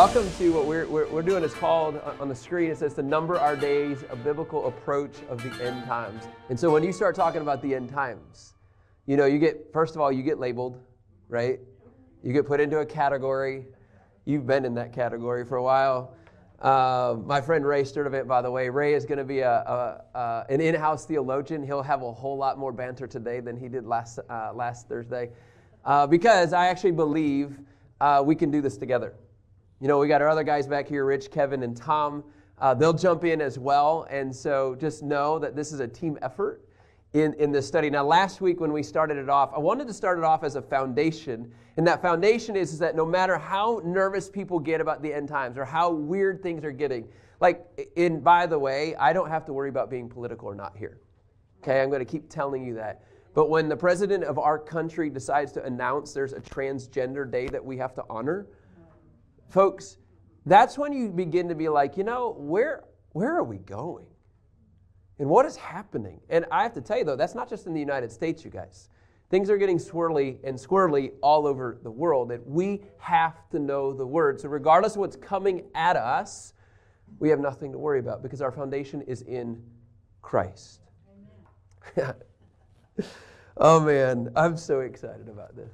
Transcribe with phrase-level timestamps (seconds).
[0.00, 1.44] Welcome to what we're, we're, we're doing.
[1.44, 5.42] It's called on the screen, it says to number our days, a biblical approach of
[5.42, 6.24] the end times.
[6.48, 8.54] And so when you start talking about the end times,
[9.04, 10.80] you know, you get, first of all, you get labeled,
[11.28, 11.60] right?
[12.22, 13.66] You get put into a category.
[14.24, 16.14] You've been in that category for a while.
[16.62, 20.18] Uh, my friend Ray Sturdivant, by the way, Ray is going to be a, a,
[20.18, 21.62] a, an in-house theologian.
[21.62, 25.28] He'll have a whole lot more banter today than he did last, uh, last Thursday
[25.84, 27.58] uh, because I actually believe
[28.00, 29.12] uh, we can do this together.
[29.82, 32.22] You know, we got our other guys back here, Rich, Kevin, and Tom.
[32.58, 34.06] Uh, they'll jump in as well.
[34.10, 36.68] And so just know that this is a team effort
[37.14, 37.88] in, in this study.
[37.88, 40.54] Now, last week when we started it off, I wanted to start it off as
[40.54, 41.50] a foundation.
[41.78, 45.28] And that foundation is, is that no matter how nervous people get about the end
[45.28, 47.08] times or how weird things are getting,
[47.40, 50.76] like, in by the way, I don't have to worry about being political or not
[50.76, 51.00] here.
[51.62, 53.02] Okay, I'm going to keep telling you that.
[53.32, 57.64] But when the president of our country decides to announce there's a transgender day that
[57.64, 58.46] we have to honor,
[59.50, 59.98] folks,
[60.46, 64.06] that's when you begin to be like, you know, where where are we going?
[65.18, 66.20] And what is happening?
[66.30, 68.50] And I have to tell you though, that's not just in the United States, you
[68.50, 68.88] guys.
[69.30, 73.92] Things are getting swirly and squirrely all over the world, that we have to know
[73.92, 74.40] the word.
[74.40, 76.54] So, regardless of what's coming at us,
[77.20, 79.62] we have nothing to worry about because our foundation is in
[80.20, 80.80] Christ.
[83.56, 85.70] oh man, I'm so excited about this.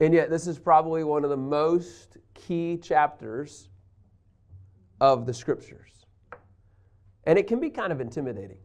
[0.00, 3.68] And yet, this is probably one of the most key chapters
[5.00, 6.06] of the scriptures.
[7.24, 8.58] And it can be kind of intimidating.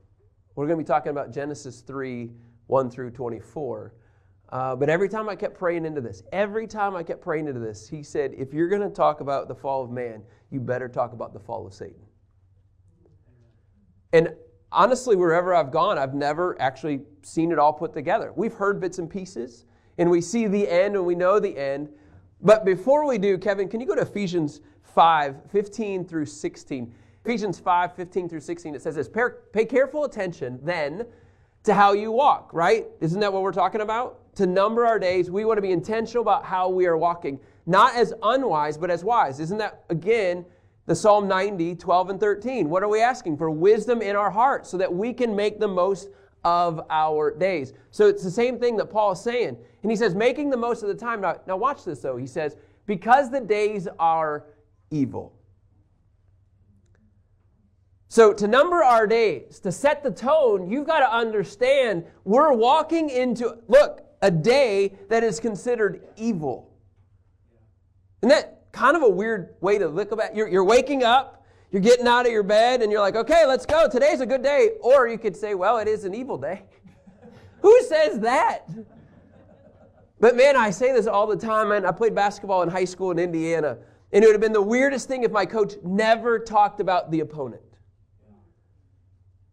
[0.56, 2.31] We're going to be talking about Genesis 3
[2.67, 3.94] 1 through 24.
[4.52, 7.60] Uh, but every time I kept praying into this, every time I kept praying into
[7.60, 10.88] this, he said, if you're going to talk about the fall of man, you better
[10.88, 12.02] talk about the fall of Satan.
[14.11, 14.33] And
[14.71, 18.33] honestly, wherever I've gone, I've never actually seen it all put together.
[18.36, 19.65] We've heard bits and pieces,
[19.99, 21.89] and we see the end and we know the end.
[22.42, 26.94] But before we do, Kevin, can you go to Ephesians 5 15 through 16?
[27.26, 29.10] Ephesians 5 15 through 16, it says this
[29.54, 31.05] Pay careful attention then
[31.64, 32.88] to how you walk, right?
[33.02, 34.36] Isn't that what we're talking about?
[34.36, 37.95] To number our days, we want to be intentional about how we are walking, not
[37.95, 39.42] as unwise, but as wise.
[39.42, 40.45] Isn't that, again,
[40.86, 42.70] the Psalm 90, 12 and 13?
[42.70, 43.38] What are we asking?
[43.38, 46.10] For wisdom in our hearts so that we can make the most
[46.44, 47.73] of our days.
[47.92, 49.58] So it's the same thing that Paul is saying.
[49.82, 51.22] And he says, making the most of the time.
[51.22, 52.17] Now, now watch this though.
[52.17, 52.55] He says,
[52.86, 54.45] because the days are
[54.92, 55.33] evil.
[58.11, 63.11] So, to number our days, to set the tone, you've got to understand we're walking
[63.11, 66.73] into, look, a day that is considered evil.
[68.23, 70.36] Isn't that kind of a weird way to look about?
[70.36, 71.39] You're, you're waking up,
[71.72, 73.88] you're getting out of your bed, and you're like, okay, let's go.
[73.88, 74.72] Today's a good day.
[74.82, 76.64] Or you could say, well, it is an evil day.
[77.62, 78.68] Who says that?
[80.20, 81.86] But man, I say this all the time, man.
[81.86, 83.78] I played basketball in high school in Indiana,
[84.12, 87.22] and it would have been the weirdest thing if my coach never talked about the
[87.22, 87.62] opponent.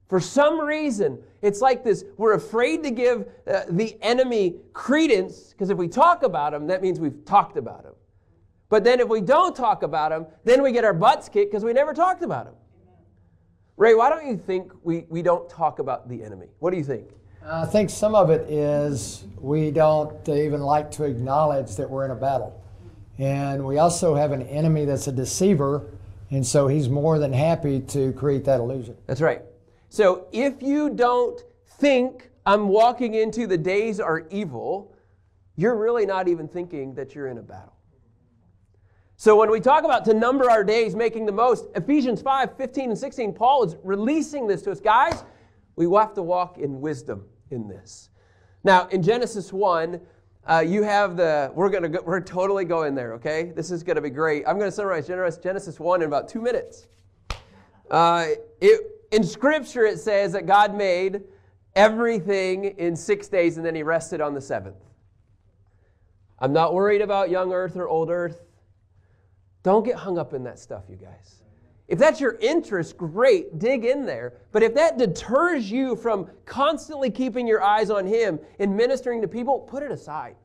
[0.08, 5.70] For some reason, it's like this we're afraid to give uh, the enemy credence because
[5.70, 7.92] if we talk about him, that means we've talked about him.
[8.68, 11.64] But then if we don't talk about him, then we get our butts kicked because
[11.64, 12.54] we never talked about him.
[13.76, 16.46] Ray, why don't you think we, we don't talk about the enemy?
[16.58, 17.10] What do you think?
[17.44, 22.10] I think some of it is we don't even like to acknowledge that we're in
[22.10, 22.60] a battle.
[23.18, 25.86] And we also have an enemy that's a deceiver,
[26.30, 28.96] and so he's more than happy to create that illusion.
[29.06, 29.42] That's right.
[29.88, 31.40] So if you don't
[31.78, 34.94] think I'm walking into the days are evil,
[35.54, 37.75] you're really not even thinking that you're in a battle.
[39.18, 42.90] So when we talk about to number our days, making the most, Ephesians 5, 15
[42.90, 44.80] and 16, Paul is releasing this to us.
[44.80, 45.24] Guys,
[45.74, 48.10] we have to walk in wisdom in this.
[48.62, 50.00] Now, in Genesis 1,
[50.46, 53.52] uh, you have the, we're going to go, we're totally going there, okay?
[53.56, 54.44] This is going to be great.
[54.46, 56.86] I'm going to summarize Genesis 1 in about two minutes.
[57.90, 58.26] Uh,
[58.60, 58.80] it,
[59.12, 61.22] in Scripture, it says that God made
[61.74, 64.76] everything in six days and then he rested on the seventh.
[66.38, 68.42] I'm not worried about young earth or old earth.
[69.66, 71.42] Don't get hung up in that stuff, you guys.
[71.88, 74.34] If that's your interest, great, dig in there.
[74.52, 79.26] But if that deters you from constantly keeping your eyes on Him and ministering to
[79.26, 80.36] people, put it aside.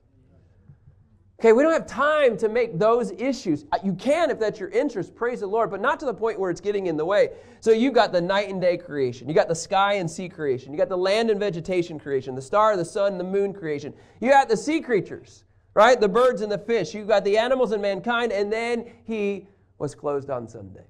[1.40, 3.66] Okay, we don't have time to make those issues.
[3.72, 6.40] Uh, you can if that's your interest, praise the Lord, but not to the point
[6.40, 7.30] where it's getting in the way.
[7.60, 10.74] So you've got the night and day creation, you got the sky and sea creation,
[10.74, 13.94] you got the land and vegetation creation, the star, the sun, the moon creation.
[14.20, 16.00] You got the sea creatures, right?
[16.00, 16.94] The birds and the fish.
[16.94, 19.48] You got the animals and mankind, and then he
[19.78, 20.86] was closed on Sunday.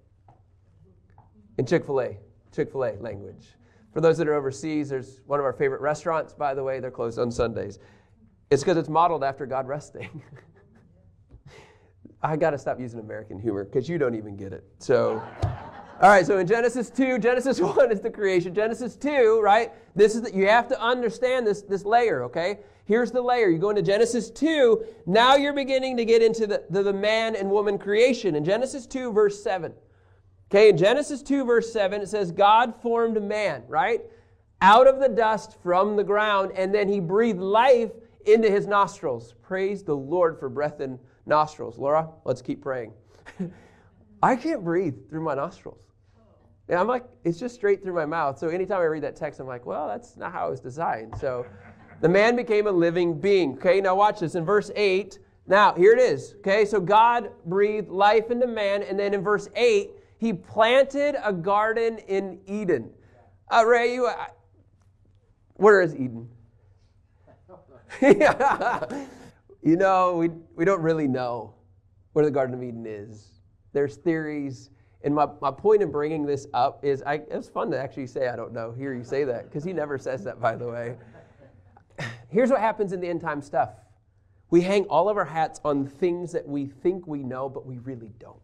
[1.57, 2.17] In Chick-fil-A,
[2.53, 3.47] Chick-fil-A language.
[3.93, 6.91] For those that are overseas, there's one of our favorite restaurants, by the way, they're
[6.91, 7.79] closed on Sundays.
[8.49, 10.21] It's because it's modeled after God resting.
[12.23, 14.63] I got to stop using American humor because you don't even get it.
[14.79, 15.21] So,
[16.01, 18.53] all right, so in Genesis 2, Genesis 1 is the creation.
[18.53, 19.71] Genesis 2, right?
[19.95, 22.59] This is the, you have to understand this, this layer, okay?
[22.85, 23.49] Here's the layer.
[23.49, 27.35] You go into Genesis 2, now you're beginning to get into the, the, the man
[27.35, 28.35] and woman creation.
[28.35, 29.73] In Genesis 2, verse 7.
[30.49, 34.01] Okay, in Genesis 2, verse 7, it says, God formed man, right?
[34.61, 37.91] Out of the dust from the ground, and then he breathed life
[38.25, 39.33] into his nostrils.
[39.41, 41.77] Praise the Lord for breath in nostrils.
[41.77, 42.93] Laura, let's keep praying.
[44.23, 45.87] I can't breathe through my nostrils.
[46.69, 48.37] And I'm like, it's just straight through my mouth.
[48.37, 51.13] So anytime I read that text, I'm like, well, that's not how it was designed.
[51.19, 51.45] So
[52.01, 53.53] the man became a living being.
[53.53, 54.35] Okay, now watch this.
[54.35, 56.35] In verse 8, now here it is.
[56.39, 58.83] Okay, so God breathed life into man.
[58.83, 62.91] And then in verse 8, he planted a garden in Eden.
[63.51, 64.15] Uh, Ray, you, uh,
[65.53, 66.27] where is Eden?
[68.01, 71.53] you know, we, we don't really know
[72.13, 73.41] where the Garden of Eden is.
[73.73, 74.69] There's theories.
[75.03, 78.29] And my, my point in bringing this up is I, it's fun to actually say,
[78.29, 80.95] I don't know, hear you say that, because he never says that, by the way.
[82.29, 83.71] Here's what happens in the end time stuff
[84.49, 87.77] we hang all of our hats on things that we think we know, but we
[87.79, 88.37] really don't.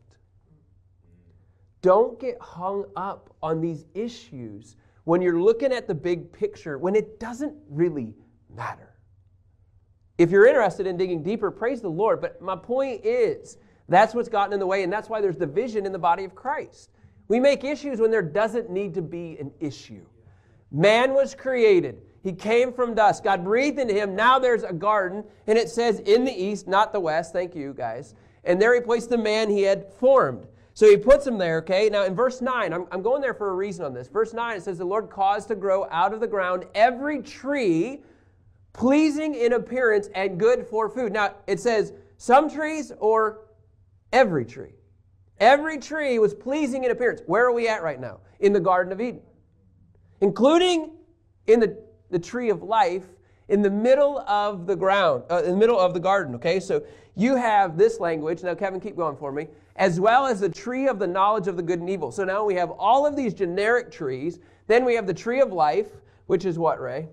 [1.82, 6.96] Don't get hung up on these issues when you're looking at the big picture when
[6.96, 8.16] it doesn't really
[8.56, 8.94] matter.
[10.18, 12.22] If you're interested in digging deeper, praise the Lord.
[12.22, 13.58] But my point is,
[13.88, 16.34] that's what's gotten in the way, and that's why there's division in the body of
[16.34, 16.90] Christ.
[17.28, 20.06] We make issues when there doesn't need to be an issue.
[20.72, 22.02] Man was created.
[22.24, 23.24] He came from dust.
[23.24, 24.16] God breathed into him.
[24.16, 27.34] Now there's a garden, and it says in the east, not the west.
[27.34, 28.16] Thank you, guys.
[28.44, 30.48] And there he placed the man he had formed.
[30.74, 31.90] So he puts him there, okay?
[31.90, 34.08] Now in verse 9, I'm, I'm going there for a reason on this.
[34.08, 38.02] Verse 9, it says, The Lord caused to grow out of the ground every tree
[38.74, 41.12] pleasing in appearance and good for food.
[41.12, 43.48] Now, it says some trees or
[44.14, 44.76] every tree.
[45.40, 47.22] Every tree was pleasing in appearance.
[47.26, 48.20] Where are we at right now?
[48.40, 49.22] In the Garden of Eden,
[50.22, 50.92] including
[51.48, 51.78] in the,
[52.10, 53.06] the tree of life
[53.50, 56.60] in the middle of the ground, uh, in the middle of the garden, okay?
[56.60, 56.84] So
[57.16, 58.44] you have this language.
[58.44, 59.48] Now, Kevin, keep going for me.
[59.76, 62.12] As well as the tree of the knowledge of the good and evil.
[62.12, 64.40] So now we have all of these generic trees.
[64.68, 65.88] Then we have the tree of life,
[66.26, 67.08] which is what, Ray?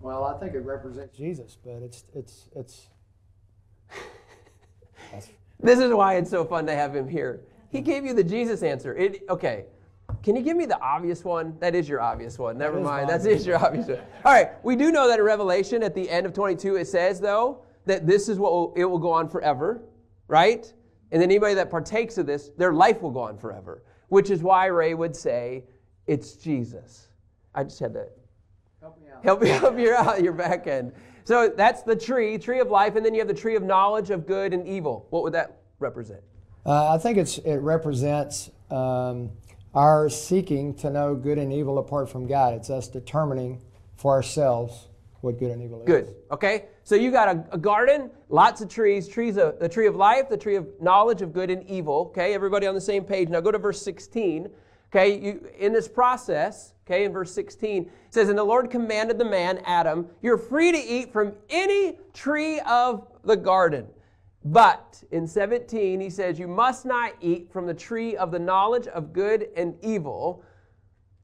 [0.00, 2.88] Well, I think it represents Jesus, but it's it's it's.
[5.60, 7.40] this is why it's so fun to have him here.
[7.70, 8.94] He gave you the Jesus answer.
[8.94, 9.64] It okay.
[10.24, 11.54] Can you give me the obvious one?
[11.60, 12.56] That is your obvious one.
[12.56, 13.08] Never that mind.
[13.10, 13.98] That is your obvious one.
[14.24, 14.52] All right.
[14.64, 18.06] We do know that in Revelation at the end of 22 it says though that
[18.06, 19.82] this is what will, it will go on forever,
[20.26, 20.72] right?
[21.12, 23.82] And then anybody that partakes of this, their life will go on forever.
[24.08, 25.64] Which is why Ray would say
[26.06, 27.08] it's Jesus.
[27.54, 28.06] I just had to
[28.80, 29.24] Help me out.
[29.24, 30.92] Help me help you out your back end.
[31.24, 34.08] So that's the tree, tree of life, and then you have the tree of knowledge
[34.08, 35.06] of good and evil.
[35.10, 36.20] What would that represent?
[36.64, 39.30] Uh, I think it's it represents um,
[39.74, 42.54] our seeking to know good and evil apart from God.
[42.54, 43.60] It's us determining
[43.96, 44.88] for ourselves
[45.20, 45.86] what good and evil is.
[45.86, 46.14] Good.
[46.30, 46.66] Okay.
[46.84, 50.28] So you got a, a garden, lots of trees, trees of the tree of life,
[50.28, 52.10] the tree of knowledge of good and evil.
[52.10, 52.34] Okay.
[52.34, 53.28] Everybody on the same page.
[53.28, 54.48] Now go to verse 16.
[54.94, 55.18] Okay.
[55.18, 56.74] You in this process.
[56.86, 60.70] Okay, in verse 16, it says, And the Lord commanded the man, Adam, You're free
[60.70, 63.86] to eat from any tree of the garden.
[64.44, 68.86] But in 17, he says, You must not eat from the tree of the knowledge
[68.88, 70.44] of good and evil.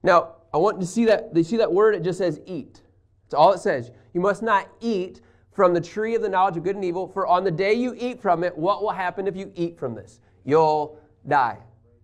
[0.03, 1.95] Now, I want to see that, They see that word?
[1.95, 2.83] It just says eat.
[3.25, 3.91] That's all it says.
[4.15, 5.21] You must not eat
[5.53, 7.95] from the tree of the knowledge of good and evil, for on the day you
[7.99, 10.21] eat from it, what will happen if you eat from this?
[10.45, 10.99] You'll
[11.29, 11.59] die.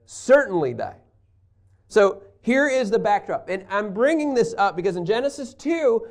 [0.05, 0.97] Certainly die.
[1.89, 3.49] So here is the backdrop.
[3.49, 6.07] And I'm bringing this up because in Genesis 2,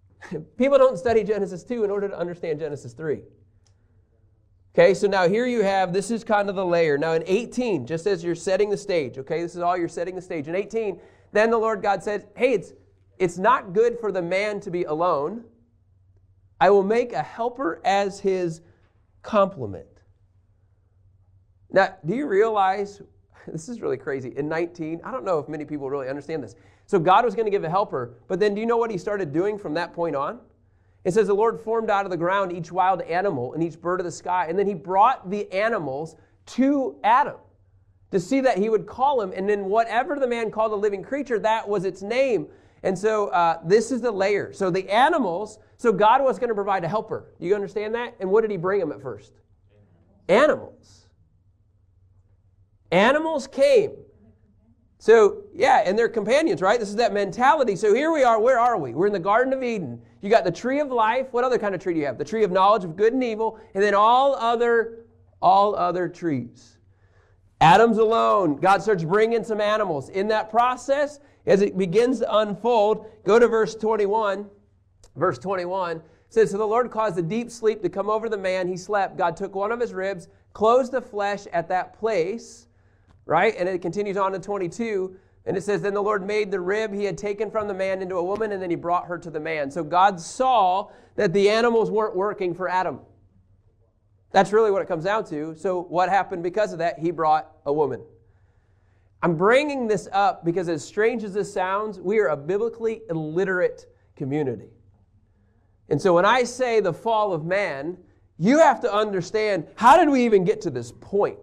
[0.56, 3.22] people don't study Genesis 2 in order to understand Genesis 3.
[4.78, 6.96] Okay, so now here you have, this is kind of the layer.
[6.96, 10.14] Now in 18, just as you're setting the stage, okay, this is all you're setting
[10.14, 10.46] the stage.
[10.46, 11.00] In 18,
[11.32, 12.74] then the Lord God says, hey, it's,
[13.18, 15.42] it's not good for the man to be alone.
[16.60, 18.60] I will make a helper as his
[19.22, 20.04] complement.
[21.70, 23.02] Now, do you realize
[23.48, 24.32] this is really crazy.
[24.36, 26.54] In 19, I don't know if many people really understand this.
[26.86, 28.98] So God was going to give a helper, but then do you know what he
[28.98, 30.38] started doing from that point on?
[31.04, 34.00] It says the Lord formed out of the ground each wild animal and each bird
[34.00, 37.36] of the sky, and then he brought the animals to Adam
[38.10, 41.02] to see that he would call him, and then whatever the man called a living
[41.02, 42.48] creature, that was its name.
[42.82, 44.52] And so uh, this is the layer.
[44.52, 47.34] So the animals, so God was going to provide a helper.
[47.38, 48.14] You understand that?
[48.20, 49.32] And what did he bring him at first?
[50.28, 51.08] Animals.
[52.90, 53.92] Animals came.
[54.98, 56.78] So, yeah, and they're companions, right?
[56.78, 57.76] This is that mentality.
[57.76, 58.40] So here we are.
[58.40, 58.94] Where are we?
[58.94, 60.02] We're in the Garden of Eden.
[60.20, 61.28] You got the tree of life.
[61.30, 62.18] What other kind of tree do you have?
[62.18, 65.04] The tree of knowledge of good and evil, and then all other
[65.40, 66.78] all other trees.
[67.60, 68.56] Adam's alone.
[68.56, 70.08] God starts bringing some animals.
[70.10, 74.48] In that process, as it begins to unfold, go to verse 21.
[75.16, 78.68] Verse 21 says, So the Lord caused a deep sleep to come over the man.
[78.68, 79.16] He slept.
[79.16, 82.67] God took one of his ribs, closed the flesh at that place,
[83.28, 83.54] right?
[83.56, 85.14] And it continues on to 22.
[85.44, 88.02] And it says, Then the Lord made the rib he had taken from the man
[88.02, 89.70] into a woman, and then he brought her to the man.
[89.70, 93.00] So God saw that the animals weren't working for Adam.
[94.32, 95.54] That's really what it comes down to.
[95.56, 96.98] So, what happened because of that?
[96.98, 98.02] He brought a woman.
[99.22, 103.86] I'm bringing this up because, as strange as this sounds, we are a biblically illiterate
[104.16, 104.68] community.
[105.88, 107.96] And so, when I say the fall of man,
[108.38, 111.38] you have to understand how did we even get to this point?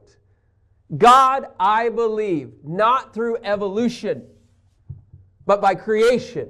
[0.98, 4.28] God, I believe, not through evolution,
[5.46, 6.50] but by creation.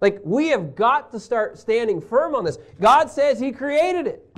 [0.00, 2.58] Like, we have got to start standing firm on this.
[2.80, 4.36] God says He created it.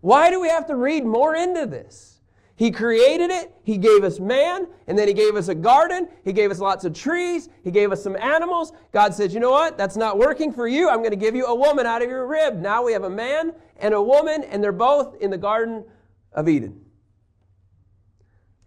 [0.00, 2.20] Why do we have to read more into this?
[2.56, 6.32] He created it, He gave us man, and then He gave us a garden, He
[6.32, 8.74] gave us lots of trees, He gave us some animals.
[8.92, 9.78] God says, You know what?
[9.78, 10.90] That's not working for you.
[10.90, 12.58] I'm going to give you a woman out of your rib.
[12.58, 15.84] Now we have a man and a woman, and they're both in the Garden
[16.32, 16.78] of Eden.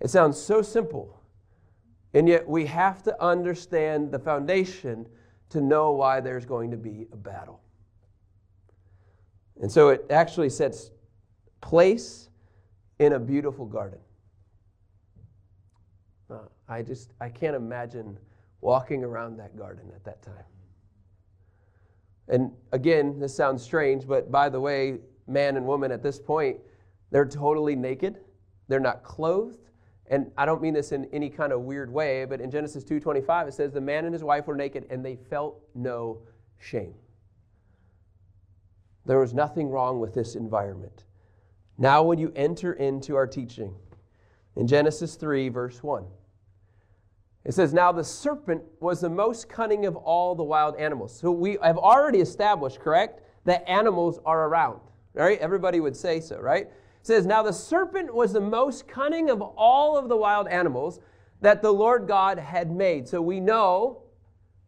[0.03, 1.17] It sounds so simple,
[2.13, 5.07] and yet we have to understand the foundation
[5.49, 7.61] to know why there's going to be a battle.
[9.61, 10.91] And so it actually sets
[11.61, 12.27] place
[12.99, 13.99] in a beautiful garden.
[16.29, 18.17] Uh, I just, I can't imagine
[18.59, 20.33] walking around that garden at that time.
[22.27, 26.57] And again, this sounds strange, but by the way, man and woman at this point,
[27.11, 28.19] they're totally naked.
[28.67, 29.59] They're not clothed.
[30.07, 33.47] And I don't mean this in any kind of weird way, but in Genesis 2:25
[33.47, 36.19] it says the man and his wife were naked and they felt no
[36.59, 36.93] shame.
[39.05, 41.05] There was nothing wrong with this environment.
[41.77, 43.75] Now, when you enter into our teaching,
[44.55, 46.05] in Genesis 3, verse 1,
[47.43, 51.17] it says, Now the serpent was the most cunning of all the wild animals.
[51.17, 54.79] So we have already established, correct, that animals are around.
[55.13, 55.37] Right?
[55.39, 56.69] Everybody would say so, right?
[57.03, 60.99] Says, Now the serpent was the most cunning of all of the wild animals
[61.41, 63.07] that the Lord God had made.
[63.07, 64.03] So we know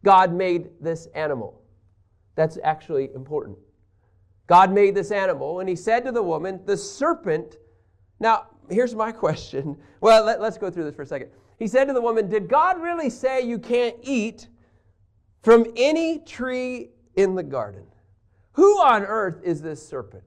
[0.04, 1.62] God made this animal.
[2.36, 3.58] That's actually important.
[4.48, 7.56] God made this animal, and he said to the woman, The serpent.
[8.20, 9.78] Now, here's my question.
[10.02, 11.30] Well, let, us go through this for a second.
[11.58, 14.50] He said to the woman, Did God really say you can't eat
[15.42, 17.86] from any tree in the garden?
[18.54, 20.24] Who on earth is this serpent?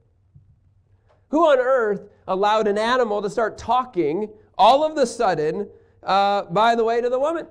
[1.28, 5.68] Who on earth allowed an animal to start talking all of the sudden,
[6.02, 7.46] uh, by the way, to the woman?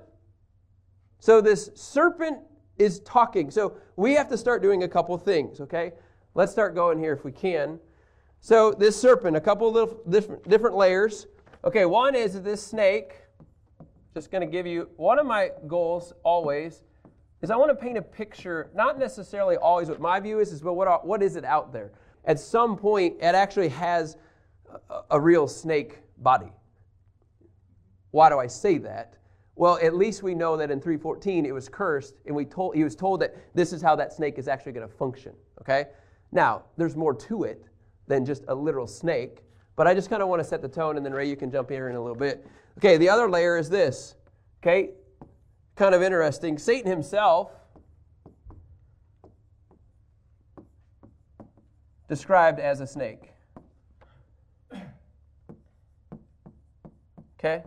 [1.20, 2.38] So this serpent
[2.76, 3.50] is talking.
[3.50, 5.92] So we have to start doing a couple things, okay?
[6.34, 7.80] Let's start going here if we can.
[8.40, 11.26] So this serpent, a couple of different, different layers.
[11.64, 13.14] Okay, one is this snake.
[14.14, 16.82] Just going to give you one of my goals always
[17.42, 20.60] is I want to paint a picture, not necessarily always what my view is, is
[20.60, 21.92] but what, what is it out there?
[22.24, 24.16] At some point, it actually has
[24.90, 26.52] a, a real snake body.
[28.10, 29.14] Why do I say that?
[29.54, 32.84] Well, at least we know that in 314 it was cursed, and we told he
[32.84, 35.32] was told that this is how that snake is actually going to function.
[35.60, 35.86] Okay,
[36.30, 37.64] now, there's more to it
[38.06, 39.42] than just a literal snake,
[39.76, 41.50] but I just kind of want to set the tone, and then Ray, you can
[41.50, 42.46] jump here in a little bit.
[42.78, 44.14] Okay, the other layer is this.
[44.62, 44.90] Okay,
[45.76, 46.58] kind of interesting.
[46.58, 47.52] Satan himself
[52.08, 53.32] described as a snake.
[57.38, 57.62] Okay?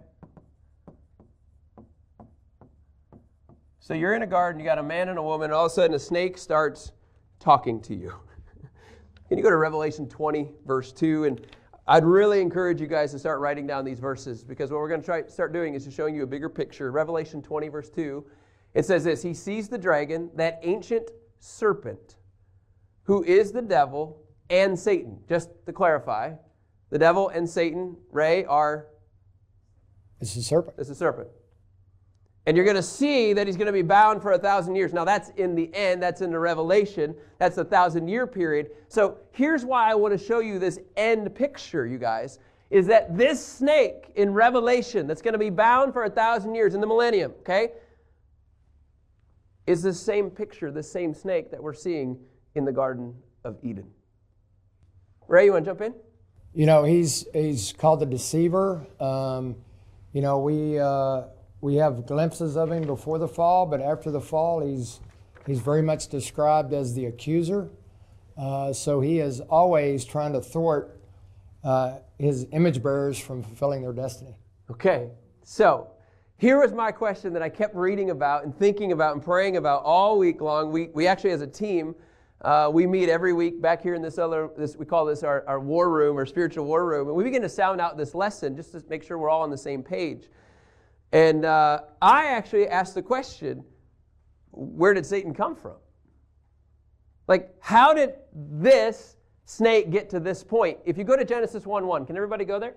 [3.80, 5.72] So you're in a garden, you got a man and a woman, and all of
[5.72, 6.92] a sudden a snake starts
[7.40, 8.14] talking to you.
[9.30, 11.26] Can you go to Revelation 20, verse 2?
[11.26, 11.48] And
[11.88, 15.02] I'd really encourage you guys to start writing down these verses because what we're going
[15.02, 16.92] to try start doing is just showing you a bigger picture.
[16.92, 18.26] Revelation 20, verse 2,
[18.74, 22.18] it says this He sees the dragon, that ancient serpent,
[23.04, 24.22] who is the devil
[24.52, 25.18] and Satan.
[25.28, 26.34] Just to clarify,
[26.92, 28.88] the devil and Satan, Ray, are.
[30.20, 30.76] It's a serpent.
[30.78, 31.30] It's a serpent.
[32.46, 34.94] And you're going to see that he's going to be bound for a thousand years.
[34.94, 37.16] Now, that's in the end, that's in the Revelation.
[37.40, 38.72] That's a thousand year period.
[38.88, 42.40] So, here's why I want to show you this end picture, you guys,
[42.70, 46.74] is that this snake in Revelation that's going to be bound for a thousand years
[46.74, 47.70] in the millennium, okay,
[49.68, 52.18] is the same picture, the same snake that we're seeing
[52.56, 53.88] in the Garden of Eden.
[55.32, 55.96] Ray, you want to jump in?
[56.54, 58.86] You know, he's, he's called the deceiver.
[59.00, 59.56] Um,
[60.14, 60.80] you know, we.
[60.80, 61.24] Uh,
[61.62, 65.00] we have glimpses of him before the fall, but after the fall, he's,
[65.46, 67.70] he's very much described as the accuser.
[68.36, 71.00] Uh, so he is always trying to thwart
[71.64, 74.36] uh, his image bearers from fulfilling their destiny.
[74.72, 75.12] Okay,
[75.44, 75.92] so
[76.38, 79.84] here was my question that I kept reading about and thinking about and praying about
[79.84, 80.72] all week long.
[80.72, 81.94] We, we actually, as a team,
[82.42, 85.44] uh, we meet every week back here in this other, this, we call this our,
[85.48, 87.08] our war room or spiritual war room.
[87.08, 89.52] And we begin to sound out this lesson just to make sure we're all on
[89.52, 90.28] the same page.
[91.12, 93.64] And uh, I actually asked the question
[94.52, 95.76] where did Satan come from?
[97.28, 100.80] Like, how did this snake get to this point?
[100.84, 102.76] If you go to Genesis 1 1, can everybody go there?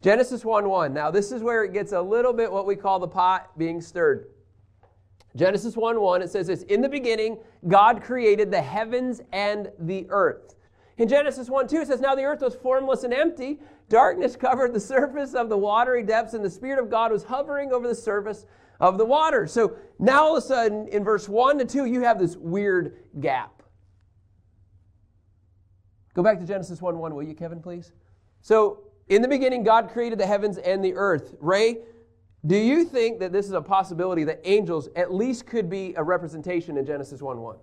[0.00, 0.94] Genesis 1 1.
[0.94, 3.80] Now, this is where it gets a little bit what we call the pot being
[3.80, 4.28] stirred.
[5.36, 7.38] Genesis 1 1, it says this In the beginning,
[7.68, 10.56] God created the heavens and the earth.
[10.98, 13.60] In Genesis 1 2, it says, Now the earth was formless and empty.
[13.88, 17.72] Darkness covered the surface of the watery depths, and the Spirit of God was hovering
[17.72, 18.46] over the surface
[18.80, 19.46] of the water.
[19.46, 22.96] So now all of a sudden, in verse 1 to 2, you have this weird
[23.20, 23.62] gap.
[26.14, 27.92] Go back to Genesis 1 1, will you, Kevin, please?
[28.40, 31.34] So, in the beginning, God created the heavens and the earth.
[31.40, 31.78] Ray,
[32.46, 36.02] do you think that this is a possibility that angels at least could be a
[36.02, 37.56] representation in Genesis 1 1?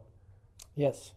[0.76, 1.14] Yes.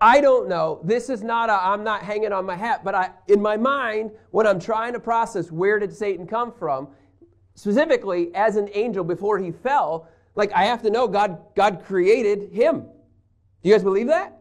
[0.00, 0.80] I don't know.
[0.82, 4.10] This is not a, I'm not hanging on my hat, but I, in my mind,
[4.32, 6.88] when I'm trying to process where did Satan come from,
[7.54, 12.52] specifically as an angel before he fell, like I have to know God, God created
[12.52, 12.80] him.
[12.80, 14.36] Do you guys believe that?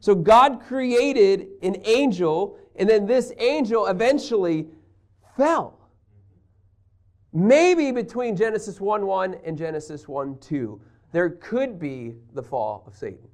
[0.00, 4.66] So God created an angel, and then this angel eventually
[5.36, 5.77] fell.
[7.32, 10.80] Maybe between Genesis 1 1 and Genesis 1 2,
[11.12, 13.28] there could be the fall of Satan.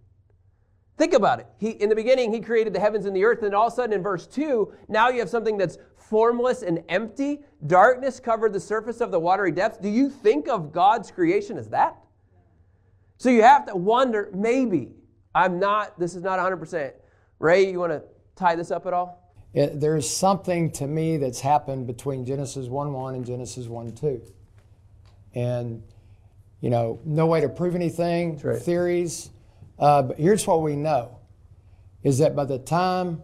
[0.97, 1.47] Think about it.
[1.59, 3.77] He, in the beginning, he created the heavens and the earth, and all of a
[3.77, 7.41] sudden in verse 2, now you have something that's formless and empty.
[7.67, 9.79] Darkness covered the surface of the watery depths.
[9.79, 11.97] Do you think of God's creation as that?
[13.17, 14.93] So you have to wonder, maybe.
[15.35, 16.93] I'm not, this is not 100%.
[17.41, 18.03] Ray, you want to
[18.37, 19.24] tie this up at all?
[19.55, 24.23] It, there's something to me that's happened between Genesis 1 1 and Genesis 1 2.
[25.35, 25.83] And,
[26.61, 28.61] you know, no way to prove anything, right.
[28.61, 29.31] theories.
[29.79, 31.19] Uh, but here's what we know
[32.03, 33.23] is that by the time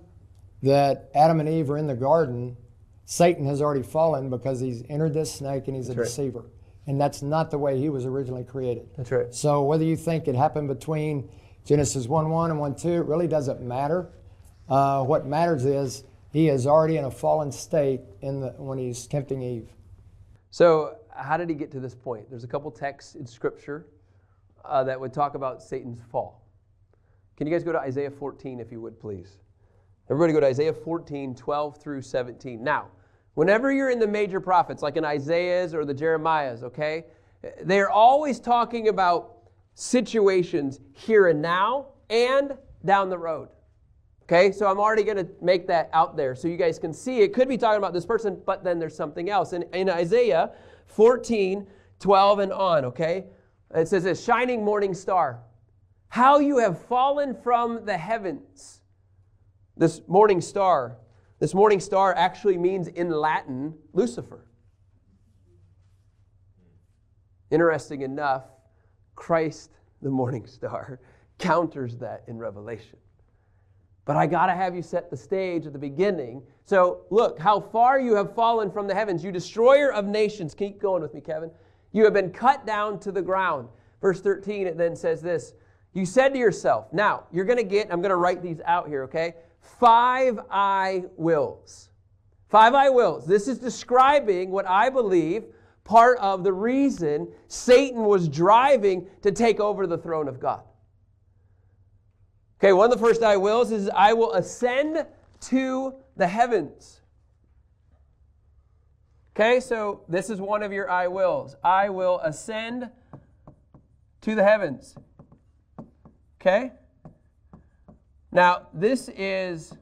[0.62, 2.56] that Adam and Eve are in the garden,
[3.04, 6.06] Satan has already fallen because he's entered this snake and he's That's a right.
[6.06, 6.44] deceiver.
[6.86, 8.88] And that's not the way he was originally created.
[8.96, 9.34] That's right.
[9.34, 11.28] So whether you think it happened between
[11.64, 14.10] Genesis 1 1 and 1 2, it really doesn't matter.
[14.68, 19.06] Uh, what matters is he is already in a fallen state in the, when he's
[19.06, 19.68] tempting Eve.
[20.50, 22.30] So, how did he get to this point?
[22.30, 23.86] There's a couple texts in Scripture
[24.64, 26.46] uh, that would talk about Satan's fall.
[27.36, 29.38] Can you guys go to Isaiah 14, if you would, please?
[30.08, 32.62] Everybody go to Isaiah 14, 12 through 17.
[32.62, 32.88] Now,
[33.34, 37.06] whenever you're in the major prophets, like in Isaiah's or the Jeremiah's, okay,
[37.62, 39.36] they're always talking about
[39.74, 43.48] situations here and now and down the road.
[44.30, 47.18] Okay, so I'm already going to make that out there so you guys can see.
[47.18, 49.52] It could be talking about this person, but then there's something else.
[49.52, 50.52] In, in Isaiah
[50.86, 51.66] 14,
[51.98, 53.24] 12 and on, okay,
[53.74, 55.40] it says A shining morning star,
[56.06, 58.82] how you have fallen from the heavens.
[59.76, 60.98] This morning star,
[61.40, 64.46] this morning star actually means in Latin Lucifer.
[67.50, 68.44] Interesting enough,
[69.16, 71.00] Christ, the morning star,
[71.38, 72.99] counters that in Revelation.
[74.04, 76.42] But I got to have you set the stage at the beginning.
[76.64, 80.54] So, look, how far you have fallen from the heavens, you destroyer of nations.
[80.54, 81.50] Keep going with me, Kevin.
[81.92, 83.68] You have been cut down to the ground.
[84.00, 85.54] Verse 13, it then says this
[85.92, 88.88] You said to yourself, now you're going to get, I'm going to write these out
[88.88, 89.34] here, okay?
[89.60, 91.90] Five I wills.
[92.48, 93.26] Five I wills.
[93.26, 95.44] This is describing what I believe
[95.84, 100.62] part of the reason Satan was driving to take over the throne of God.
[102.60, 105.06] Okay, one of the first I wills is I will ascend
[105.40, 107.00] to the heavens.
[109.34, 111.56] Okay, so this is one of your I wills.
[111.64, 112.90] I will ascend
[114.20, 114.94] to the heavens.
[116.38, 116.72] Okay?
[118.30, 119.72] Now, this is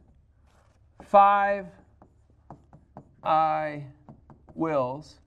[1.02, 1.66] five
[3.24, 3.86] I
[4.54, 5.18] wills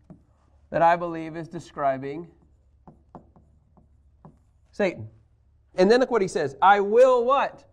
[0.70, 2.30] that I believe is describing
[4.72, 5.10] Satan.
[5.75, 7.63] And then look what he says I will what?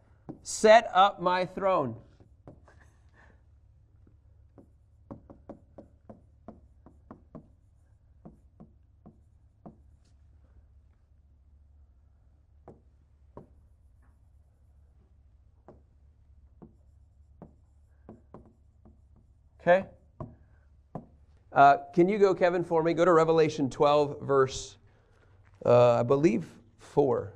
[0.42, 1.96] Set up my throne.
[19.60, 19.86] Okay?
[21.52, 22.94] Uh, can you go, Kevin, for me?
[22.94, 24.78] Go to Revelation 12, verse,
[25.66, 26.46] uh, I believe,
[26.78, 27.34] 4.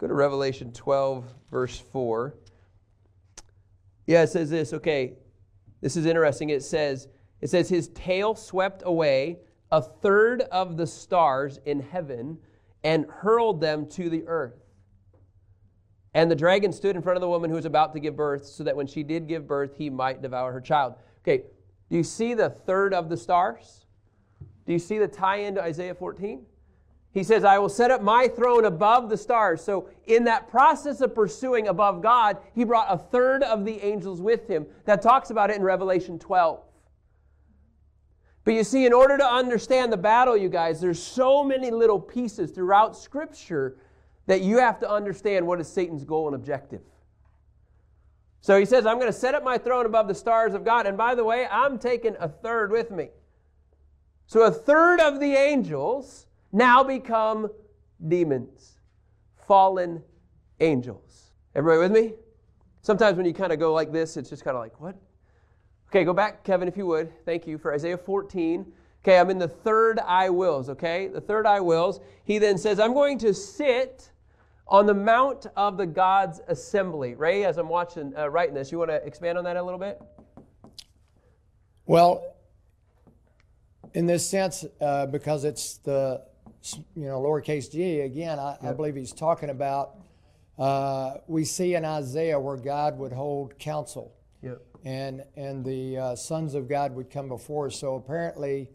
[0.00, 2.34] Go to Revelation 12, verse 4.
[4.06, 4.72] Yeah, it says this.
[4.72, 5.18] Okay,
[5.82, 6.48] This is interesting.
[6.48, 7.08] It says,
[7.42, 12.38] it says, his tail swept away a third of the stars in heaven
[12.82, 14.64] and hurled them to the earth.
[16.14, 18.46] And the dragon stood in front of the woman who was about to give birth,
[18.46, 20.94] so that when she did give birth, he might devour her child.
[21.22, 21.44] Okay,
[21.90, 23.84] do you see the third of the stars?
[24.66, 26.44] Do you see the tie in to Isaiah 14?
[27.12, 29.62] He says, I will set up my throne above the stars.
[29.62, 34.20] So, in that process of pursuing above God, he brought a third of the angels
[34.20, 34.66] with him.
[34.84, 36.60] That talks about it in Revelation 12.
[38.44, 42.00] But you see, in order to understand the battle, you guys, there's so many little
[42.00, 43.76] pieces throughout Scripture
[44.26, 46.82] that you have to understand what is Satan's goal and objective.
[48.40, 50.86] So he says, I'm going to set up my throne above the stars of God.
[50.86, 53.08] And by the way, I'm taking a third with me.
[54.26, 57.50] So a third of the angels now become
[58.08, 58.78] demons,
[59.46, 60.02] fallen
[60.60, 61.32] angels.
[61.54, 62.14] Everybody with me?
[62.82, 64.96] Sometimes when you kind of go like this, it's just kind of like, what?
[65.88, 67.12] Okay, go back, Kevin, if you would.
[67.24, 68.72] Thank you for Isaiah 14.
[69.02, 71.08] Okay, I'm in the third I wills, okay?
[71.08, 72.00] The third I wills.
[72.24, 74.10] He then says, I'm going to sit
[74.68, 77.14] on the mount of the God's assembly.
[77.14, 79.80] Ray, as I'm watching, uh, writing this, you want to expand on that a little
[79.80, 80.00] bit?
[81.86, 82.36] Well,
[83.94, 86.22] in this sense, uh, because it's the
[86.62, 88.72] you know lowercase g again, I, yep.
[88.72, 89.96] I believe he's talking about.
[90.58, 94.60] Uh, we see in Isaiah where God would hold counsel, yep.
[94.84, 97.66] and and the uh, sons of God would come before.
[97.68, 97.76] Us.
[97.76, 98.68] So apparently,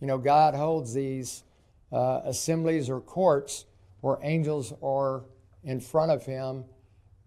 [0.00, 1.42] you know, God holds these
[1.90, 3.66] uh, assemblies or courts
[4.00, 5.24] where angels are
[5.64, 6.64] in front of him,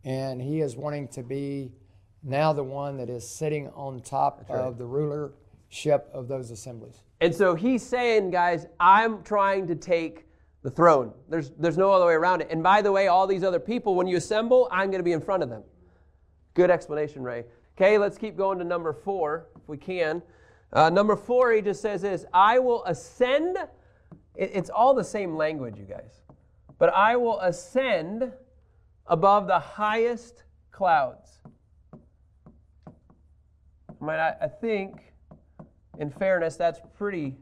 [0.04, 1.71] and he is wanting to be
[2.23, 4.60] now the one that is sitting on top right.
[4.60, 7.04] of the rulership of those assemblies.
[7.21, 10.25] And so he's saying, guys, I'm trying to take
[10.63, 11.13] the throne.
[11.30, 12.47] There's, there's no other way around it.
[12.49, 15.13] And by the way, all these other people, when you assemble, I'm going to be
[15.13, 15.63] in front of them.
[16.56, 17.45] Good explanation, Ray.
[17.78, 20.21] Okay, let's keep going to number four, if we can.
[20.73, 23.58] Uh, number four, he just says this I will ascend.
[24.36, 26.21] It, it's all the same language, you guys.
[26.78, 28.32] But I will ascend
[29.08, 31.39] above the highest clouds.
[32.88, 32.91] I
[34.01, 35.13] mean, I, I think,
[35.99, 37.36] in fairness, that's pretty,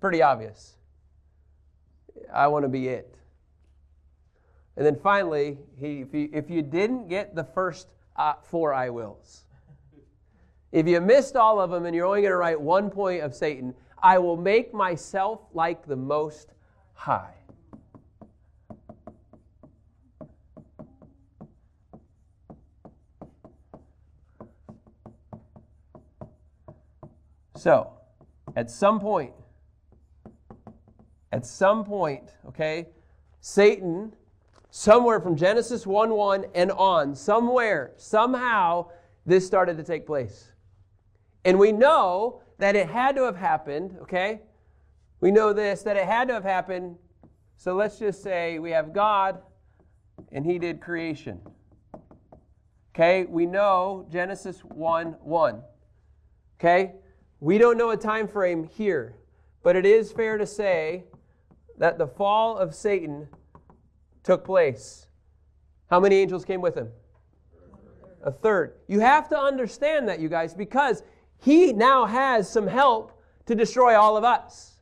[0.00, 0.76] pretty obvious.
[2.32, 3.14] I want to be it.
[4.76, 8.90] And then finally, he, if, you, if you didn't get the first uh, four I
[8.90, 9.44] wills,
[10.72, 13.34] if you missed all of them and you're only going to write one point of
[13.34, 16.52] Satan, I will make myself like the Most
[16.92, 17.35] High.
[27.56, 27.90] So,
[28.54, 29.32] at some point,
[31.32, 32.86] at some point, okay,
[33.40, 34.12] Satan,
[34.70, 38.90] somewhere from Genesis 1 1 and on, somewhere, somehow,
[39.24, 40.52] this started to take place.
[41.46, 44.42] And we know that it had to have happened, okay?
[45.20, 46.96] We know this, that it had to have happened.
[47.56, 49.40] So let's just say we have God
[50.30, 51.40] and He did creation.
[52.94, 55.62] Okay, we know Genesis 1 1.
[56.58, 56.94] Okay,
[57.40, 59.16] we don't know a time frame here,
[59.62, 61.04] but it is fair to say
[61.78, 63.28] that the fall of Satan
[64.22, 65.06] took place.
[65.90, 66.88] How many angels came with him?
[68.24, 68.74] A third.
[68.88, 71.02] You have to understand that, you guys, because
[71.38, 74.76] he now has some help to destroy all of us.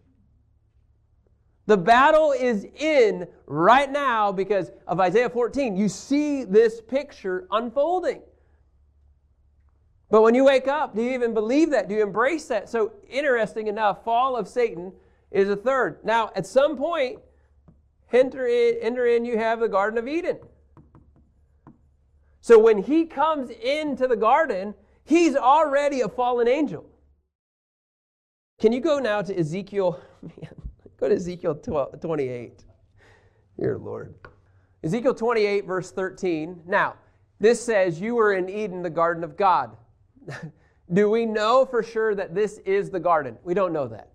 [1.67, 5.77] The battle is in right now because of Isaiah 14.
[5.77, 8.23] You see this picture unfolding.
[10.15, 11.89] But when you wake up, do you even believe that?
[11.89, 12.69] Do you embrace that?
[12.69, 14.93] So, interesting enough, fall of Satan
[15.33, 16.05] is a third.
[16.05, 17.19] Now, at some point,
[18.13, 20.39] enter in, enter in you have the Garden of Eden.
[22.41, 26.87] So when he comes into the garden, he's already a fallen angel.
[28.61, 30.01] Can you go now to Ezekiel?
[30.23, 30.55] Man,
[30.97, 32.65] go to Ezekiel 28.
[33.59, 34.15] Dear Lord.
[34.85, 36.63] Ezekiel 28, verse 13.
[36.69, 36.95] Now,
[37.41, 39.77] this says, You were in Eden, the garden of God.
[40.93, 43.39] Do we know for sure that this is the garden?
[43.43, 44.11] We don't know that.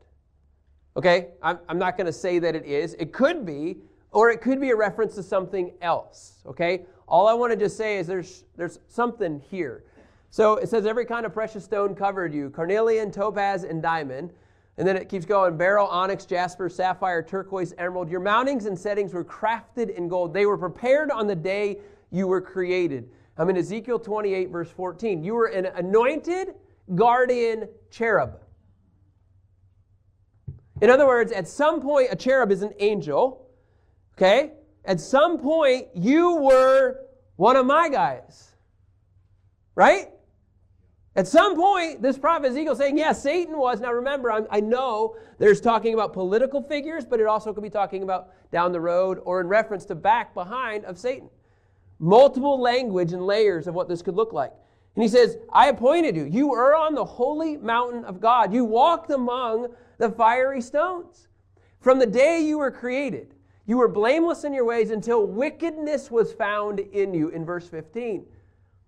[0.95, 1.29] Okay?
[1.41, 2.93] I'm, I'm not going to say that it is.
[2.95, 3.77] It could be,
[4.11, 6.41] or it could be a reference to something else.
[6.45, 6.85] Okay?
[7.07, 9.83] All I want to just say is there's, there's something here.
[10.29, 14.31] So it says, Every kind of precious stone covered you carnelian, topaz, and diamond.
[14.77, 18.09] And then it keeps going beryl, onyx, jasper, sapphire, turquoise, emerald.
[18.09, 20.33] Your mountings and settings were crafted in gold.
[20.33, 21.79] They were prepared on the day
[22.11, 23.09] you were created.
[23.39, 25.23] I'm in Ezekiel 28, verse 14.
[25.23, 26.55] You were an anointed
[26.93, 28.37] guardian cherub.
[30.81, 33.47] In other words, at some point, a cherub is an angel.
[34.17, 34.51] Okay?
[34.83, 36.97] At some point, you were
[37.37, 38.51] one of my guys.
[39.73, 40.09] Right?
[41.15, 43.79] At some point, this prophet Ezekiel saying, yes, yeah, Satan was.
[43.79, 47.69] Now remember, I'm, i know there's talking about political figures, but it also could be
[47.69, 51.29] talking about down the road or in reference to back behind of Satan.
[51.99, 54.53] Multiple language and layers of what this could look like.
[54.95, 56.25] And he says, I appointed you.
[56.25, 58.53] You are on the holy mountain of God.
[58.53, 61.27] You walked among the fiery stones.
[61.79, 63.35] From the day you were created,
[63.65, 68.25] you were blameless in your ways until wickedness was found in you, in verse 15.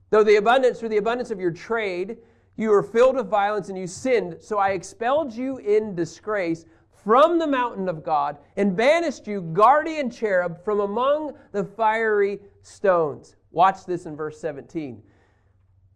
[0.09, 2.17] Though the abundance, through the abundance of your trade,
[2.57, 6.65] you were filled with violence and you sinned, so I expelled you in disgrace
[7.03, 13.35] from the mountain of God and banished you, guardian cherub, from among the fiery stones.
[13.51, 15.01] Watch this in verse 17.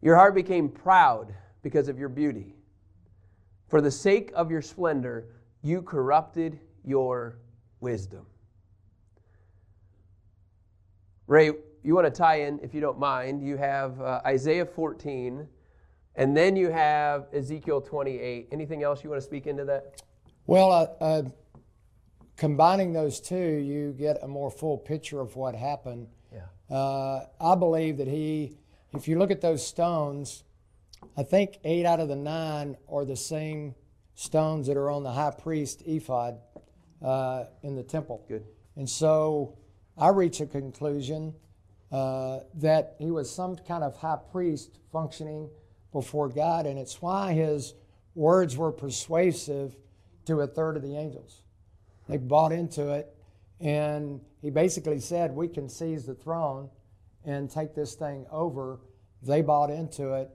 [0.01, 2.55] Your heart became proud because of your beauty.
[3.67, 5.27] For the sake of your splendor,
[5.61, 7.39] you corrupted your
[7.79, 8.25] wisdom.
[11.27, 11.51] Ray,
[11.83, 15.47] you want to tie in, if you don't mind, you have uh, Isaiah 14,
[16.15, 18.49] and then you have Ezekiel 28.
[18.51, 20.01] Anything else you want to speak into that?
[20.47, 21.23] Well, uh, uh,
[22.37, 26.07] combining those two, you get a more full picture of what happened.
[26.31, 26.75] Yeah.
[26.75, 28.57] Uh, I believe that he,
[28.93, 30.43] if you look at those stones,
[31.17, 33.73] I think eight out of the nine are the same
[34.13, 36.37] stones that are on the high priest ephod
[37.01, 38.23] uh, in the temple.
[38.27, 38.45] Good.
[38.75, 39.57] And so
[39.97, 41.33] I reach a conclusion
[41.91, 45.49] uh, that he was some kind of high priest functioning
[45.91, 47.73] before God, and it's why his
[48.13, 49.75] words were persuasive
[50.25, 51.41] to a third of the angels.
[52.07, 53.15] They bought into it,
[53.59, 56.69] and he basically said, We can seize the throne
[57.23, 58.79] and take this thing over.
[59.23, 60.29] They bought into it,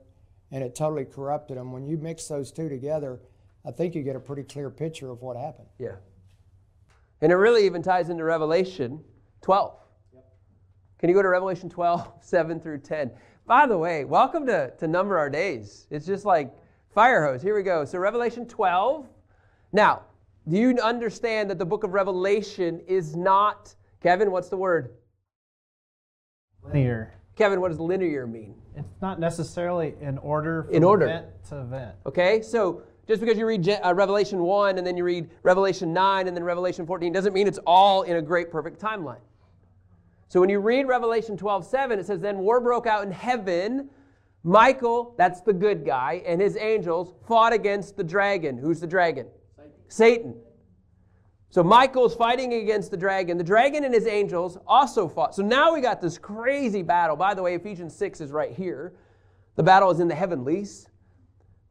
[0.51, 1.71] and it totally corrupted them.
[1.71, 3.19] When you mix those two together,
[3.65, 5.67] I think you get a pretty clear picture of what happened.
[5.77, 5.95] Yeah.
[7.21, 9.03] And it really even ties into Revelation
[9.41, 9.75] 12.
[10.13, 10.25] Yep.
[10.99, 13.11] Can you go to Revelation 12, 7 through 10?
[13.45, 15.87] By the way, welcome to, to Number Our Days.
[15.89, 16.51] It's just like
[16.93, 17.41] fire hose.
[17.41, 17.85] Here we go.
[17.85, 19.07] So, Revelation 12.
[19.73, 20.03] Now,
[20.47, 24.91] do you understand that the book of Revelation is not, Kevin, what's the word?
[26.63, 27.13] Linear.
[27.35, 28.55] Kevin, what does linear mean?
[28.75, 31.05] It's not necessarily in order from in order.
[31.05, 31.95] event to event.
[32.05, 36.27] Okay, so just because you read uh, Revelation 1 and then you read Revelation 9
[36.27, 39.19] and then Revelation 14 doesn't mean it's all in a great perfect timeline.
[40.27, 43.89] So when you read Revelation 12 7, it says, Then war broke out in heaven.
[44.43, 48.57] Michael, that's the good guy, and his angels fought against the dragon.
[48.57, 49.27] Who's the dragon?
[49.91, 50.35] Satan.
[51.49, 53.37] So Michael's fighting against the dragon.
[53.37, 55.35] The dragon and his angels also fought.
[55.35, 57.17] So now we got this crazy battle.
[57.17, 58.93] By the way, Ephesians 6 is right here.
[59.57, 60.87] The battle is in the heavenlies.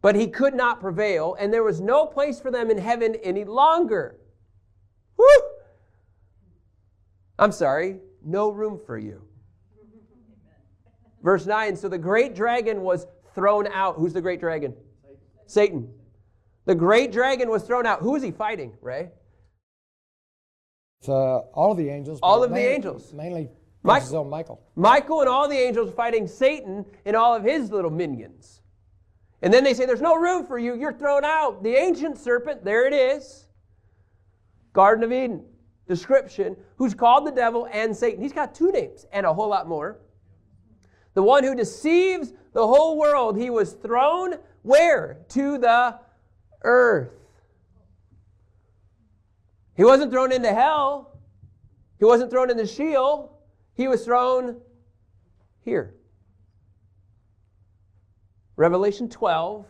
[0.03, 3.45] But he could not prevail, and there was no place for them in heaven any
[3.45, 4.19] longer.
[5.17, 5.27] Woo!
[7.39, 9.23] I'm sorry, no room for you.
[11.23, 13.97] Verse 9 So the great dragon was thrown out.
[13.97, 14.75] Who's the great dragon?
[15.47, 15.89] Satan.
[15.89, 16.00] Satan.
[16.71, 17.99] The great dragon was thrown out.
[17.99, 19.11] Who is he fighting, Ray?
[21.09, 22.21] All of the angels.
[22.23, 23.13] All of mainly, the angels.
[23.13, 23.49] Mainly
[23.83, 24.25] Michael.
[24.25, 24.63] Michael.
[24.77, 28.63] Michael and all the angels fighting Satan and all of his little minions.
[29.43, 30.77] And then they say, There's no room for you.
[30.77, 31.65] You're thrown out.
[31.65, 33.49] The ancient serpent, there it is.
[34.73, 35.45] Garden of Eden.
[35.89, 38.23] Description who's called the devil and Satan.
[38.23, 39.99] He's got two names and a whole lot more.
[41.15, 45.25] The one who deceives the whole world, he was thrown where?
[45.31, 45.99] To the
[46.63, 47.13] earth.
[49.77, 51.19] He wasn't thrown into hell.
[51.99, 53.39] He wasn't thrown in the Sheol.
[53.75, 54.61] He was thrown
[55.65, 55.95] here.
[58.57, 59.65] Revelation 12,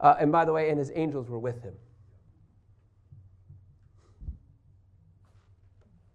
[0.00, 1.74] uh, and by the way, and his angels were with him.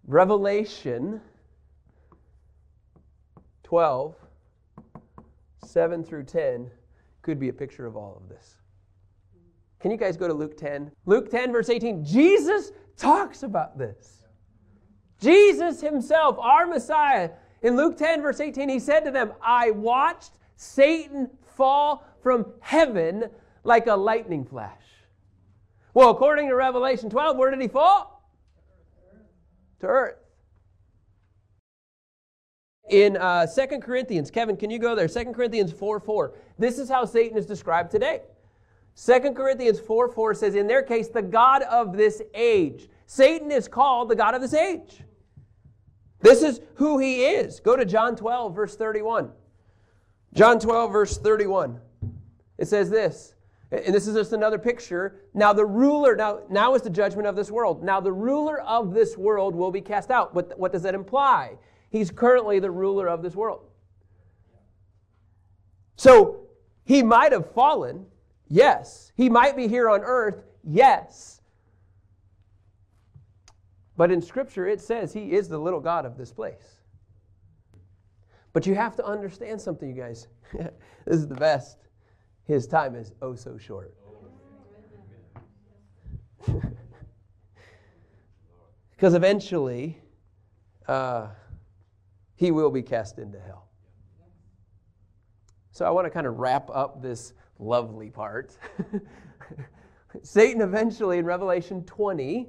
[0.08, 1.20] Revelation
[3.62, 4.14] 12,
[5.64, 6.70] 7 through 10
[7.22, 8.56] could be a picture of all of this.
[9.80, 10.90] Can you guys go to Luke 10?
[11.04, 12.04] Luke 10, verse 18.
[12.04, 14.22] Jesus talks about this.
[15.20, 17.30] Jesus himself, our Messiah,
[17.62, 23.24] in Luke 10, verse 18, he said to them, I watched Satan fall from heaven
[23.64, 24.82] like a lightning flash.
[25.94, 28.30] Well, according to Revelation 12, where did he fall?
[29.80, 30.18] To earth.
[32.90, 35.08] In uh, 2 Corinthians, Kevin, can you go there?
[35.08, 36.34] 2 Corinthians 4 4.
[36.58, 38.20] This is how Satan is described today.
[38.96, 42.88] 2 Corinthians 4 4 says, In their case, the God of this age.
[43.06, 45.02] Satan is called the God of this age.
[46.20, 47.60] This is who he is.
[47.60, 49.30] Go to John 12, verse 31.
[50.34, 51.80] John 12, verse 31.
[52.58, 53.34] It says this,
[53.70, 55.20] and this is just another picture.
[55.34, 57.84] Now the ruler, now, now is the judgment of this world.
[57.84, 60.34] Now the ruler of this world will be cast out.
[60.34, 61.58] What, what does that imply?
[61.90, 63.66] He's currently the ruler of this world.
[65.96, 66.48] So
[66.84, 68.06] He might have fallen,
[68.48, 69.12] yes.
[69.16, 71.40] He might be here on earth, yes.
[73.96, 76.80] But in Scripture, it says he is the little God of this place.
[78.52, 80.28] But you have to understand something, you guys.
[80.52, 80.70] this
[81.06, 81.78] is the best.
[82.44, 83.94] His time is oh so short.
[88.96, 89.98] Because eventually,
[90.88, 91.28] uh,
[92.34, 93.68] he will be cast into hell.
[95.70, 98.56] So I want to kind of wrap up this lovely part.
[100.22, 102.48] Satan eventually, in Revelation 20,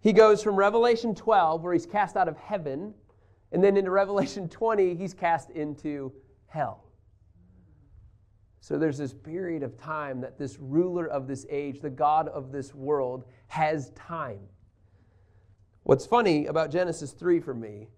[0.00, 2.94] he goes from Revelation 12, where he's cast out of heaven,
[3.52, 6.12] and then into Revelation 20, he's cast into
[6.46, 6.84] hell.
[8.60, 12.50] So there's this period of time that this ruler of this age, the God of
[12.50, 14.40] this world, has time.
[15.82, 17.88] What's funny about Genesis 3 for me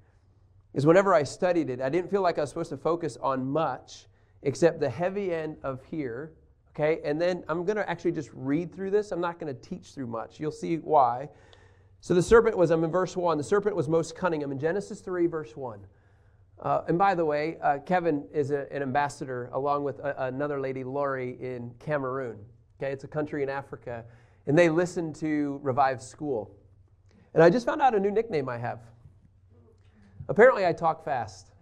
[0.75, 3.47] is whenever I studied it, I didn't feel like I was supposed to focus on
[3.47, 4.07] much
[4.47, 6.33] except the heavy end of here.
[6.71, 9.11] Okay, and then I'm going to actually just read through this.
[9.11, 10.39] I'm not going to teach through much.
[10.39, 11.29] You'll see why.
[12.01, 14.45] So the serpent was, I'm in verse 1, the serpent was most cunning.
[14.45, 15.81] I'm in Genesis 3, verse 1.
[16.61, 20.61] Uh, and by the way, uh, Kevin is a, an ambassador along with a, another
[20.61, 22.39] lady, Lori, in Cameroon.
[22.79, 24.05] Okay, it's a country in Africa.
[24.47, 26.55] And they listen to Revive School.
[27.35, 28.81] And I just found out a new nickname I have.
[30.29, 31.53] Apparently, I talk fast.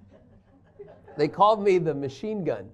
[1.17, 2.69] They called me the machine gun.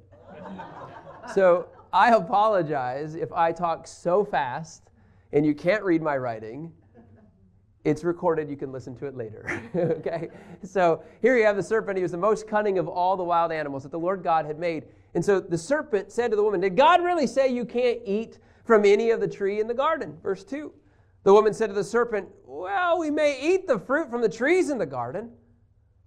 [1.34, 4.90] So I apologize if I talk so fast
[5.32, 6.72] and you can't read my writing.
[7.84, 9.62] It's recorded, you can listen to it later.
[9.74, 10.28] okay?
[10.62, 11.96] So here you have the serpent.
[11.96, 14.58] He was the most cunning of all the wild animals that the Lord God had
[14.58, 14.84] made.
[15.14, 18.38] And so the serpent said to the woman, Did God really say you can't eat
[18.64, 20.18] from any of the tree in the garden?
[20.22, 20.72] Verse 2.
[21.22, 24.70] The woman said to the serpent, Well, we may eat the fruit from the trees
[24.70, 25.30] in the garden,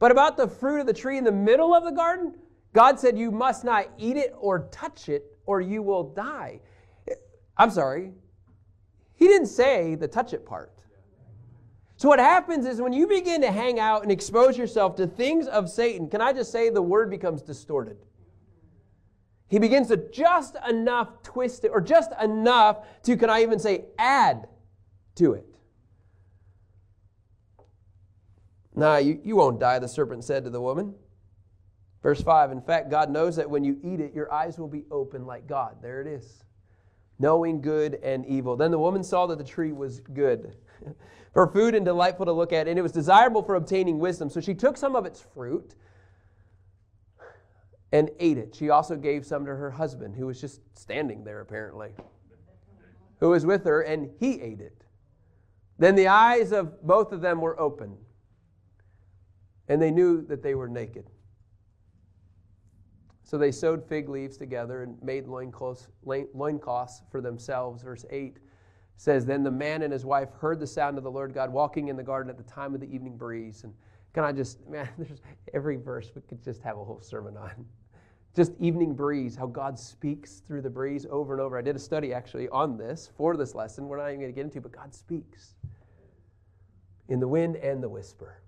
[0.04, 2.36] but about the fruit of the tree in the middle of the garden,
[2.74, 6.60] God said, You must not eat it or touch it, or you will die.
[7.56, 8.12] I'm sorry.
[9.16, 10.74] He didn't say the touch it part.
[11.96, 15.48] So, what happens is when you begin to hang out and expose yourself to things
[15.48, 17.96] of Satan, can I just say the word becomes distorted?
[19.48, 23.86] He begins to just enough twist it, or just enough to, can I even say,
[23.98, 24.50] add
[25.16, 25.53] to it.
[28.76, 30.96] Nah, you, you won't die, the serpent said to the woman.
[32.02, 34.86] Verse 5 In fact, God knows that when you eat it, your eyes will be
[34.92, 35.78] open like God.
[35.82, 36.44] There it is.
[37.20, 38.58] Knowing good and evil.
[38.58, 40.56] Then the woman saw that the tree was good
[41.34, 44.30] for food and delightful to look at, and it was desirable for obtaining wisdom.
[44.30, 45.76] So she took some of its fruit
[47.92, 48.56] and ate it.
[48.56, 51.92] She also gave some to her husband, who was just standing there apparently,
[53.20, 54.84] who was with her, and he ate it.
[55.78, 57.98] Then the eyes of both of them were opened
[59.68, 61.10] and they knew that they were naked.
[63.24, 65.88] So they sewed fig leaves together and made loincloths,
[67.10, 67.82] for themselves.
[67.82, 68.38] Verse 8
[68.98, 71.88] says, Then the man and his wife heard the sound of the Lord God walking
[71.88, 73.64] in the garden at the time of the evening breeze.
[73.64, 73.74] And
[74.14, 75.22] can I just, man, there's
[75.54, 77.66] every verse we could just have a whole sermon on.
[78.36, 81.58] Just evening breeze, how God speaks through the breeze over and over.
[81.58, 83.88] I did a study actually on this for this lesson.
[83.88, 85.54] We're not even going to get into, but God speaks
[87.10, 88.44] in the wind and the whisper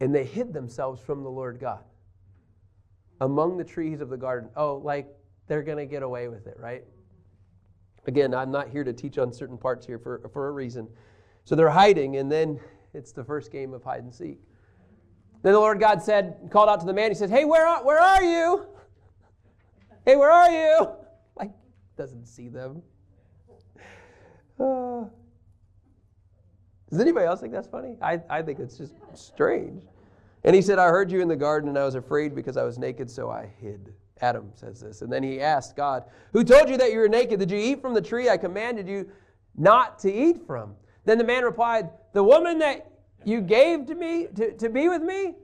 [0.00, 1.82] and they hid themselves from the Lord God
[3.20, 4.50] among the trees of the garden.
[4.56, 5.08] Oh, like
[5.48, 6.84] they're going to get away with it, right?
[8.06, 10.88] Again, I'm not here to teach on certain parts here for, for a reason.
[11.44, 12.60] So they're hiding, and then
[12.94, 14.38] it's the first game of hide and seek.
[15.42, 17.84] Then the Lord God said, called out to the man, he says, Hey, where are,
[17.84, 18.66] where are you?
[20.04, 20.88] Hey, where are you?
[21.36, 21.50] Like,
[21.96, 22.82] doesn't see them.
[24.58, 25.04] Uh,
[26.90, 27.96] does anybody else think that's funny?
[28.00, 29.82] I, I think it's just strange.
[30.44, 32.62] And he said, I heard you in the garden, and I was afraid because I
[32.62, 33.92] was naked, so I hid.
[34.20, 35.02] Adam says this.
[35.02, 37.38] And then he asked God, Who told you that you were naked?
[37.38, 39.10] Did you eat from the tree I commanded you
[39.56, 40.74] not to eat from?
[41.04, 42.90] Then the man replied, The woman that
[43.24, 45.34] you gave to me to, to be with me,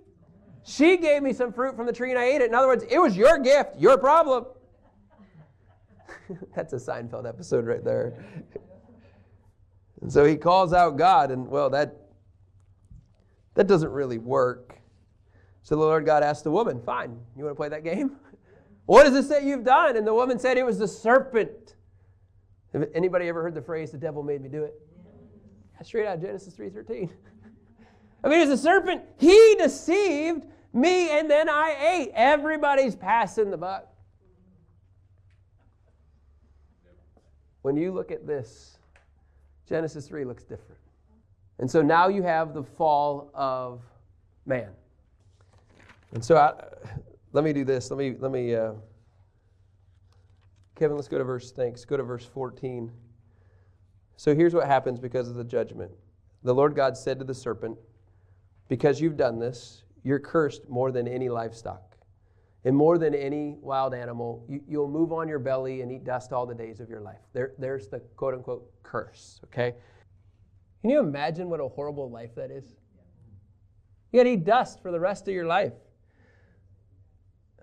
[0.65, 2.49] she gave me some fruit from the tree and I ate it.
[2.49, 4.47] In other words, it was your gift, your problem.
[6.57, 8.25] That's a Seinfeld episode right there.
[10.05, 11.97] And so he calls out God, and well, that,
[13.55, 14.79] that doesn't really work.
[15.63, 18.17] So the Lord God asked the woman, Fine, you want to play that game?
[18.87, 19.97] What does it say you've done?
[19.97, 21.77] And the woman said, It was the serpent.
[22.75, 24.75] Have anybody ever heard the phrase, the devil made me do it?
[25.73, 27.09] That's straight out of Genesis 3.13.
[28.25, 29.01] I mean, it's a serpent.
[29.17, 30.45] He deceived
[30.75, 32.11] me, and then I ate.
[32.15, 33.89] Everybody's passing the buck.
[37.63, 38.77] When you look at this,
[39.69, 40.81] Genesis 3 looks different.
[41.59, 43.83] And so now you have the fall of
[44.45, 44.71] man.
[46.13, 46.53] And so I,
[47.33, 47.91] let me do this.
[47.91, 48.73] Let me, let me, uh,
[50.77, 51.85] Kevin, let's go to verse, thanks.
[51.85, 52.91] Go to verse 14.
[54.17, 55.91] So here's what happens because of the judgment.
[56.43, 57.79] The Lord God said to the serpent,
[58.69, 61.94] Because you've done this, you're cursed more than any livestock
[62.65, 64.45] and more than any wild animal.
[64.49, 67.21] You, will move on your belly and eat dust all the days of your life.
[67.33, 69.75] There, there's the quote unquote curse, okay?
[70.81, 72.75] Can you imagine what a horrible life that is?
[74.13, 75.73] You got to eat dust for the rest of your life.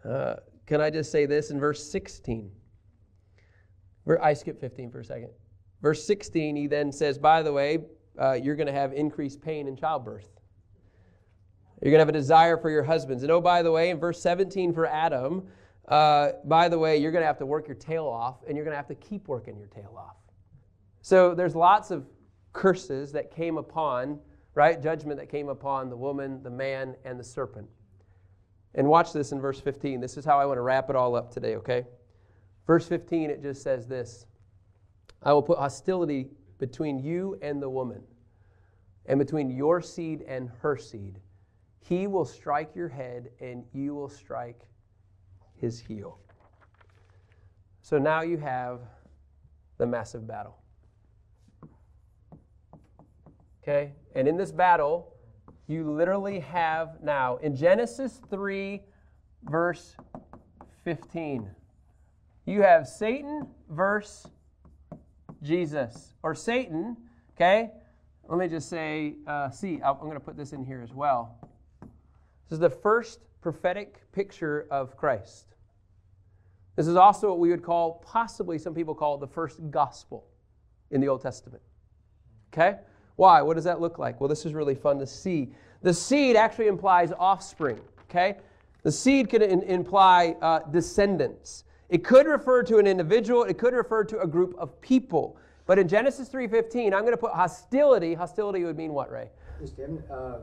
[0.04, 0.36] Uh,
[0.66, 2.52] can I just say this in verse 16?
[4.22, 5.30] I skip 15 for a second.
[5.82, 7.80] Verse 16, he then says, By the way,
[8.20, 10.41] uh, you're going to have increased pain in childbirth.
[11.82, 13.24] You're going to have a desire for your husbands.
[13.24, 15.48] And oh, by the way, in verse 17 for Adam,
[15.88, 18.64] uh, by the way, you're going to have to work your tail off, and you're
[18.64, 20.16] going to have to keep working your tail off.
[21.02, 22.06] So there's lots of
[22.54, 24.20] curses that came upon,
[24.54, 24.82] right?
[24.82, 27.68] Judgment that came upon the woman, the man, and the serpent.
[28.76, 30.00] And watch this in verse 15.
[30.00, 31.86] This is how I want to wrap it all up today, okay?
[32.68, 34.28] Verse 15, it just says this
[35.24, 36.30] I will put hostility
[36.60, 38.04] between you and the woman,
[39.08, 41.20] and between your seed and her seed.
[41.82, 44.62] He will strike your head, and you will strike
[45.56, 46.20] his heel.
[47.82, 48.80] So now you have
[49.78, 50.58] the massive battle.
[53.62, 53.94] Okay?
[54.16, 55.14] And in this battle,
[55.68, 58.82] you literally have now, in Genesis 3,
[59.44, 59.96] verse
[60.84, 61.50] 15,
[62.46, 64.28] you have Satan versus
[65.42, 66.14] Jesus.
[66.24, 66.98] Or Satan,
[67.36, 67.72] okay?
[68.28, 71.51] Let me just say, uh, see, I'm going to put this in here as well.
[72.52, 75.56] This is the first prophetic picture of Christ.
[76.76, 80.28] This is also what we would call, possibly some people call it the first gospel
[80.90, 81.64] in the Old Testament.
[82.52, 82.80] Okay?
[83.16, 83.42] Why?
[83.42, 84.20] What does that look like?
[84.20, 85.54] Well, this is really fun to see.
[85.82, 87.80] The seed actually implies offspring,
[88.10, 88.36] okay?
[88.84, 91.64] The seed could in, imply uh, descendants.
[91.88, 95.38] It could refer to an individual, it could refer to a group of people.
[95.66, 98.14] But in Genesis 3:15, I'm going to put hostility.
[98.14, 99.30] Hostility would mean what, Ray?
[99.62, 100.40] Just uh,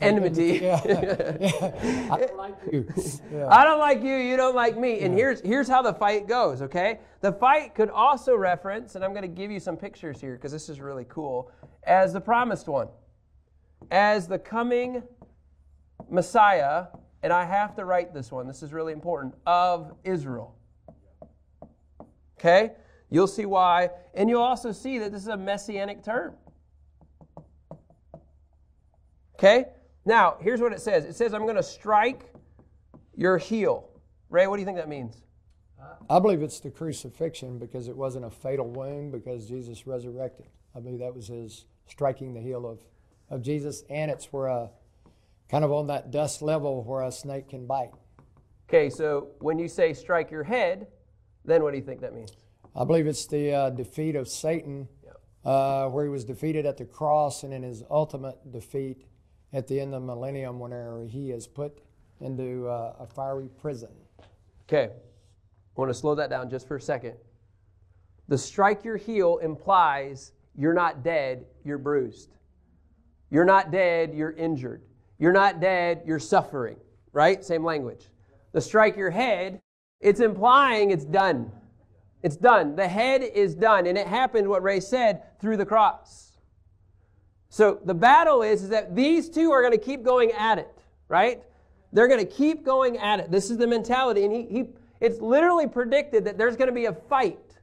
[0.00, 0.52] enmity.
[0.62, 0.80] Yeah.
[0.84, 2.08] yeah.
[2.12, 2.86] I don't like you.
[3.32, 3.48] Yeah.
[3.48, 4.14] I don't like you.
[4.14, 5.00] You don't like me.
[5.00, 6.62] And here's here's how the fight goes.
[6.62, 10.34] Okay, the fight could also reference, and I'm going to give you some pictures here
[10.34, 11.50] because this is really cool,
[11.84, 12.88] as the promised one,
[13.90, 15.02] as the coming
[16.10, 16.86] Messiah.
[17.24, 18.48] And I have to write this one.
[18.48, 20.56] This is really important of Israel.
[22.38, 22.72] Okay,
[23.10, 26.34] you'll see why, and you'll also see that this is a messianic term.
[29.42, 29.64] Okay?
[30.04, 32.32] Now, here's what it says it says, I'm going to strike
[33.16, 33.88] your heel.
[34.30, 35.20] Ray, what do you think that means?
[36.08, 40.46] I believe it's the crucifixion because it wasn't a fatal wound because Jesus resurrected.
[40.76, 42.78] I believe that was his striking the heel of,
[43.30, 44.70] of Jesus, and it's where a
[45.50, 47.90] kind of on that dust level where a snake can bite.
[48.68, 50.86] Okay, so when you say strike your head,
[51.44, 52.32] then what do you think that means?
[52.76, 54.88] I believe it's the uh, defeat of Satan,
[55.44, 59.04] uh, where he was defeated at the cross, and in his ultimate defeat,
[59.52, 61.78] at the end of the millennium whenever he is put
[62.20, 63.90] into uh, a fiery prison.
[64.68, 67.14] Okay, I want to slow that down just for a second.
[68.28, 72.34] The strike your heel implies you're not dead, you're bruised.
[73.30, 74.82] You're not dead, you're injured.
[75.18, 76.76] You're not dead, you're suffering,
[77.12, 77.44] right?
[77.44, 78.08] Same language.
[78.52, 79.60] The strike your head,
[80.00, 81.50] it's implying it's done.
[82.22, 82.76] It's done.
[82.76, 83.86] The head is done.
[83.86, 86.31] And it happened, what Ray said, through the cross.
[87.52, 90.74] So the battle is, is that these two are going to keep going at it,
[91.08, 91.42] right?
[91.92, 93.30] They're going to keep going at it.
[93.30, 94.24] This is the mentality.
[94.24, 94.64] And he, he,
[95.02, 97.58] it's literally predicted that there's going to be a fight.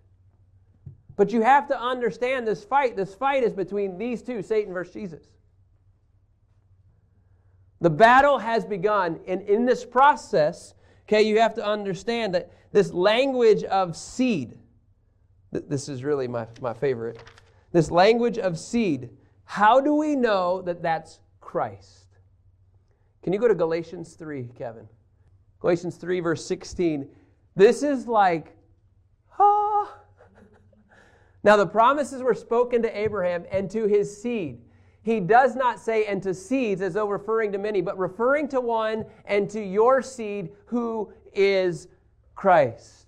[1.15, 2.95] But you have to understand this fight.
[2.95, 5.23] This fight is between these two, Satan versus Jesus.
[7.81, 9.19] The battle has begun.
[9.25, 10.75] And in this process,
[11.07, 14.55] okay, you have to understand that this language of seed,
[15.51, 17.17] this is really my, my favorite.
[17.71, 19.09] This language of seed
[19.49, 22.05] how do we know that that's Christ?
[23.23, 24.87] Can you go to Galatians 3, Kevin?
[25.59, 27.09] Galatians 3, verse 16.
[27.55, 28.55] This is like,
[29.39, 29.91] ah.
[31.43, 34.61] Now, the promises were spoken to Abraham and to his seed.
[35.01, 38.61] He does not say, and to seeds, as though referring to many, but referring to
[38.61, 41.87] one and to your seed who is
[42.35, 43.07] Christ.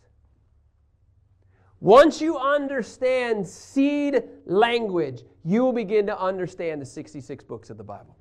[1.79, 7.83] Once you understand seed language, you will begin to understand the 66 books of the
[7.83, 8.15] Bible.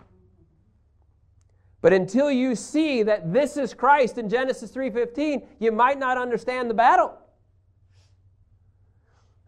[1.83, 6.69] But until you see that this is Christ in Genesis 3:15, you might not understand
[6.69, 7.17] the battle.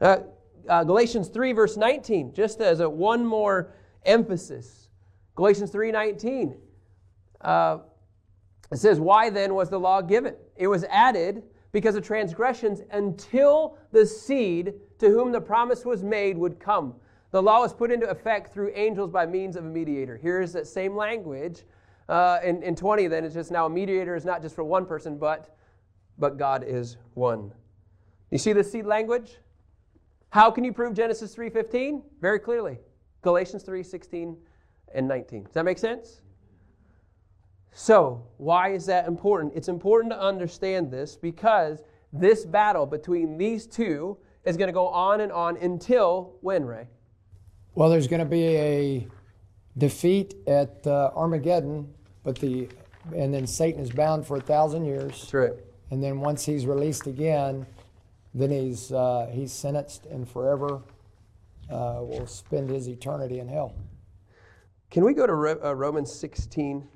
[0.00, 0.18] Uh,
[0.68, 4.88] uh, Galatians 3 verse 19, just as a one more emphasis.
[5.34, 6.56] Galatians 3:19.
[7.40, 7.78] Uh,
[8.70, 10.34] it says, "Why then was the law given?
[10.56, 11.42] It was added
[11.72, 16.94] because of transgressions until the seed to whom the promise was made would come.
[17.32, 20.16] The law was put into effect through angels by means of a mediator.
[20.16, 21.62] Here's that same language
[22.08, 24.84] uh, in, in 20, then it's just now a mediator is not just for one
[24.84, 25.56] person, but,
[26.18, 27.52] but God is one.
[28.30, 29.38] You see the seed language?
[30.28, 32.02] How can you prove Genesis 3.15?
[32.20, 32.78] Very clearly.
[33.22, 34.36] Galatians 3.16
[34.94, 35.44] and 19.
[35.44, 36.20] Does that make sense?
[37.72, 39.54] So, why is that important?
[39.56, 44.88] It's important to understand this because this battle between these two is going to go
[44.88, 46.88] on and on until when, Ray?
[47.74, 49.06] Well, there's going to be a
[49.78, 51.88] defeat at uh, Armageddon,
[52.22, 52.68] but the
[53.16, 55.18] and then Satan is bound for a thousand years.
[55.20, 55.52] That's right.
[55.90, 57.66] And then once he's released again,
[58.34, 60.82] then he's uh, he's sentenced and forever
[61.70, 63.74] uh, will spend his eternity in hell.
[64.90, 66.86] Can we go to Ro- uh, Romans 16?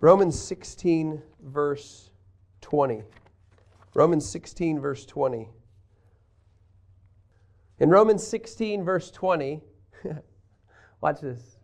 [0.00, 2.10] Romans 16, verse
[2.60, 3.02] 20.
[3.94, 5.48] Romans 16, verse 20.
[7.82, 9.60] In Romans 16, verse 20,
[11.00, 11.58] watch this.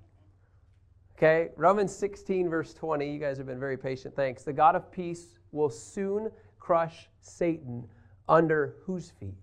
[1.17, 3.09] Okay, Romans 16, verse 20.
[3.09, 4.17] You guys have been very patient.
[4.17, 4.43] Thanks.
[4.43, 7.87] The God of peace will soon crush Satan
[8.29, 9.37] under whose feet?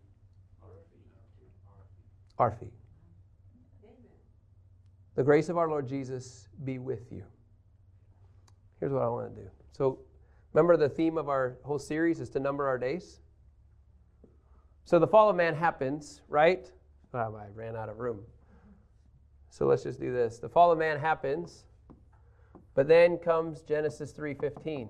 [2.39, 2.73] Our feet.
[5.15, 7.23] The grace of our Lord Jesus be with you.
[8.81, 9.47] Here's what I want to do.
[9.71, 9.99] So,
[10.51, 13.21] remember the theme of our whole series is to number our days?
[14.85, 16.71] So, the fall of man happens, right?
[17.11, 18.21] I ran out of room.
[19.49, 20.37] So, let's just do this.
[20.37, 21.65] The fall of man happens,
[22.75, 24.89] but then comes Genesis 3:15,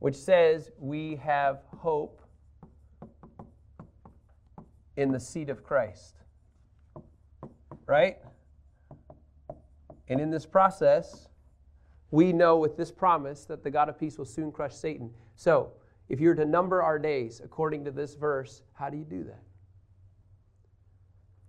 [0.00, 2.22] which says we have hope
[4.96, 6.16] in the seed of Christ.
[7.86, 8.18] Right?
[10.08, 11.28] And in this process,
[12.10, 15.14] we know with this promise that the God of peace will soon crush Satan.
[15.36, 15.72] So,
[16.08, 19.42] if you're to number our days according to this verse, how do you do that?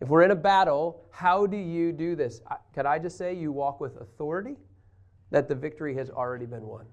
[0.01, 2.41] If we're in a battle, how do you do this?
[2.73, 4.57] Can I just say you walk with authority
[5.31, 6.85] that the victory has already been won?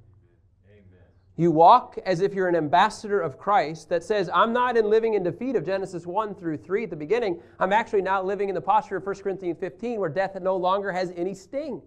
[1.37, 5.15] You walk as if you're an ambassador of Christ that says, I'm not in living
[5.15, 7.41] in defeat of Genesis 1 through 3 at the beginning.
[7.59, 10.93] I'm actually now living in the posture of 1 Corinthians 15 where death no longer
[10.93, 11.81] has any sting.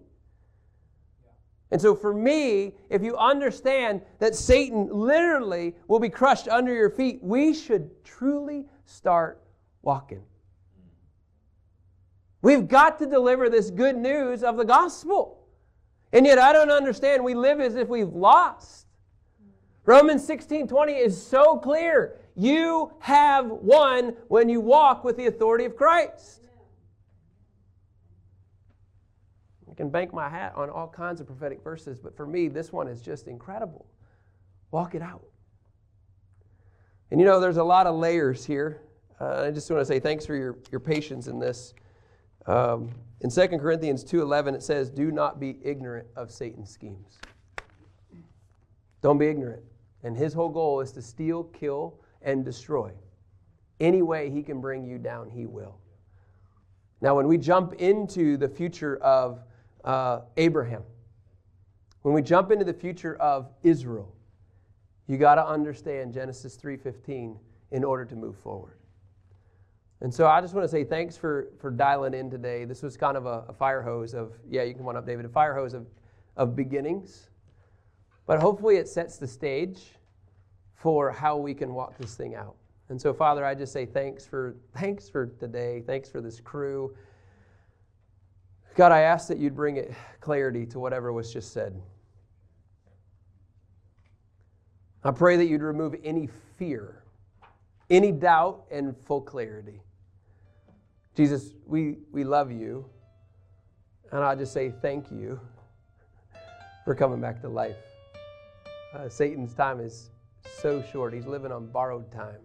[1.74, 6.88] And so, for me, if you understand that Satan literally will be crushed under your
[6.88, 9.42] feet, we should truly start
[9.82, 10.22] walking.
[12.42, 15.48] We've got to deliver this good news of the gospel.
[16.12, 17.24] And yet, I don't understand.
[17.24, 18.86] We live as if we've lost.
[19.84, 22.20] Romans 16 20 is so clear.
[22.36, 26.46] You have won when you walk with the authority of Christ.
[29.74, 32.72] I can bank my hat on all kinds of prophetic verses, but for me, this
[32.72, 33.86] one is just incredible.
[34.70, 35.24] Walk it out.
[37.10, 38.82] And you know, there's a lot of layers here.
[39.20, 41.74] Uh, I just want to say thanks for your, your patience in this.
[42.46, 47.18] Um, in 2 Corinthians 2.11, it says, Do not be ignorant of Satan's schemes.
[49.02, 49.64] Don't be ignorant.
[50.04, 52.92] And his whole goal is to steal, kill, and destroy.
[53.80, 55.78] Any way he can bring you down, he will.
[57.00, 59.40] Now, when we jump into the future of
[59.84, 60.82] uh, Abraham,
[62.02, 64.14] when we jump into the future of Israel,
[65.06, 67.38] you got to understand Genesis 3:15
[67.70, 68.78] in order to move forward.
[70.00, 72.64] And so I just want to say thanks for, for dialing in today.
[72.64, 75.24] This was kind of a, a fire hose of, yeah, you can one up, David,
[75.24, 75.86] a fire hose of,
[76.36, 77.30] of beginnings.
[78.26, 79.80] But hopefully it sets the stage
[80.74, 82.56] for how we can walk this thing out.
[82.90, 85.82] And so, Father, I just say thanks for thanks for today.
[85.86, 86.94] Thanks for this crew.
[88.74, 91.80] God, I ask that you'd bring it clarity to whatever was just said.
[95.04, 97.02] I pray that you'd remove any fear,
[97.90, 99.80] any doubt, and full clarity.
[101.14, 102.86] Jesus, we, we love you.
[104.10, 105.38] And I just say thank you
[106.84, 107.76] for coming back to life.
[108.94, 110.10] Uh, Satan's time is
[110.60, 111.12] so short.
[111.12, 112.40] He's living on borrowed time.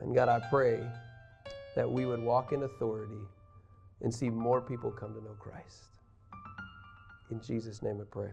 [0.00, 0.80] And God, I pray
[1.74, 3.20] that we would walk in authority
[4.02, 5.84] and see more people come to know Christ.
[7.30, 8.30] In Jesus' name I pray.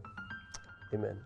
[0.93, 1.19] Amen.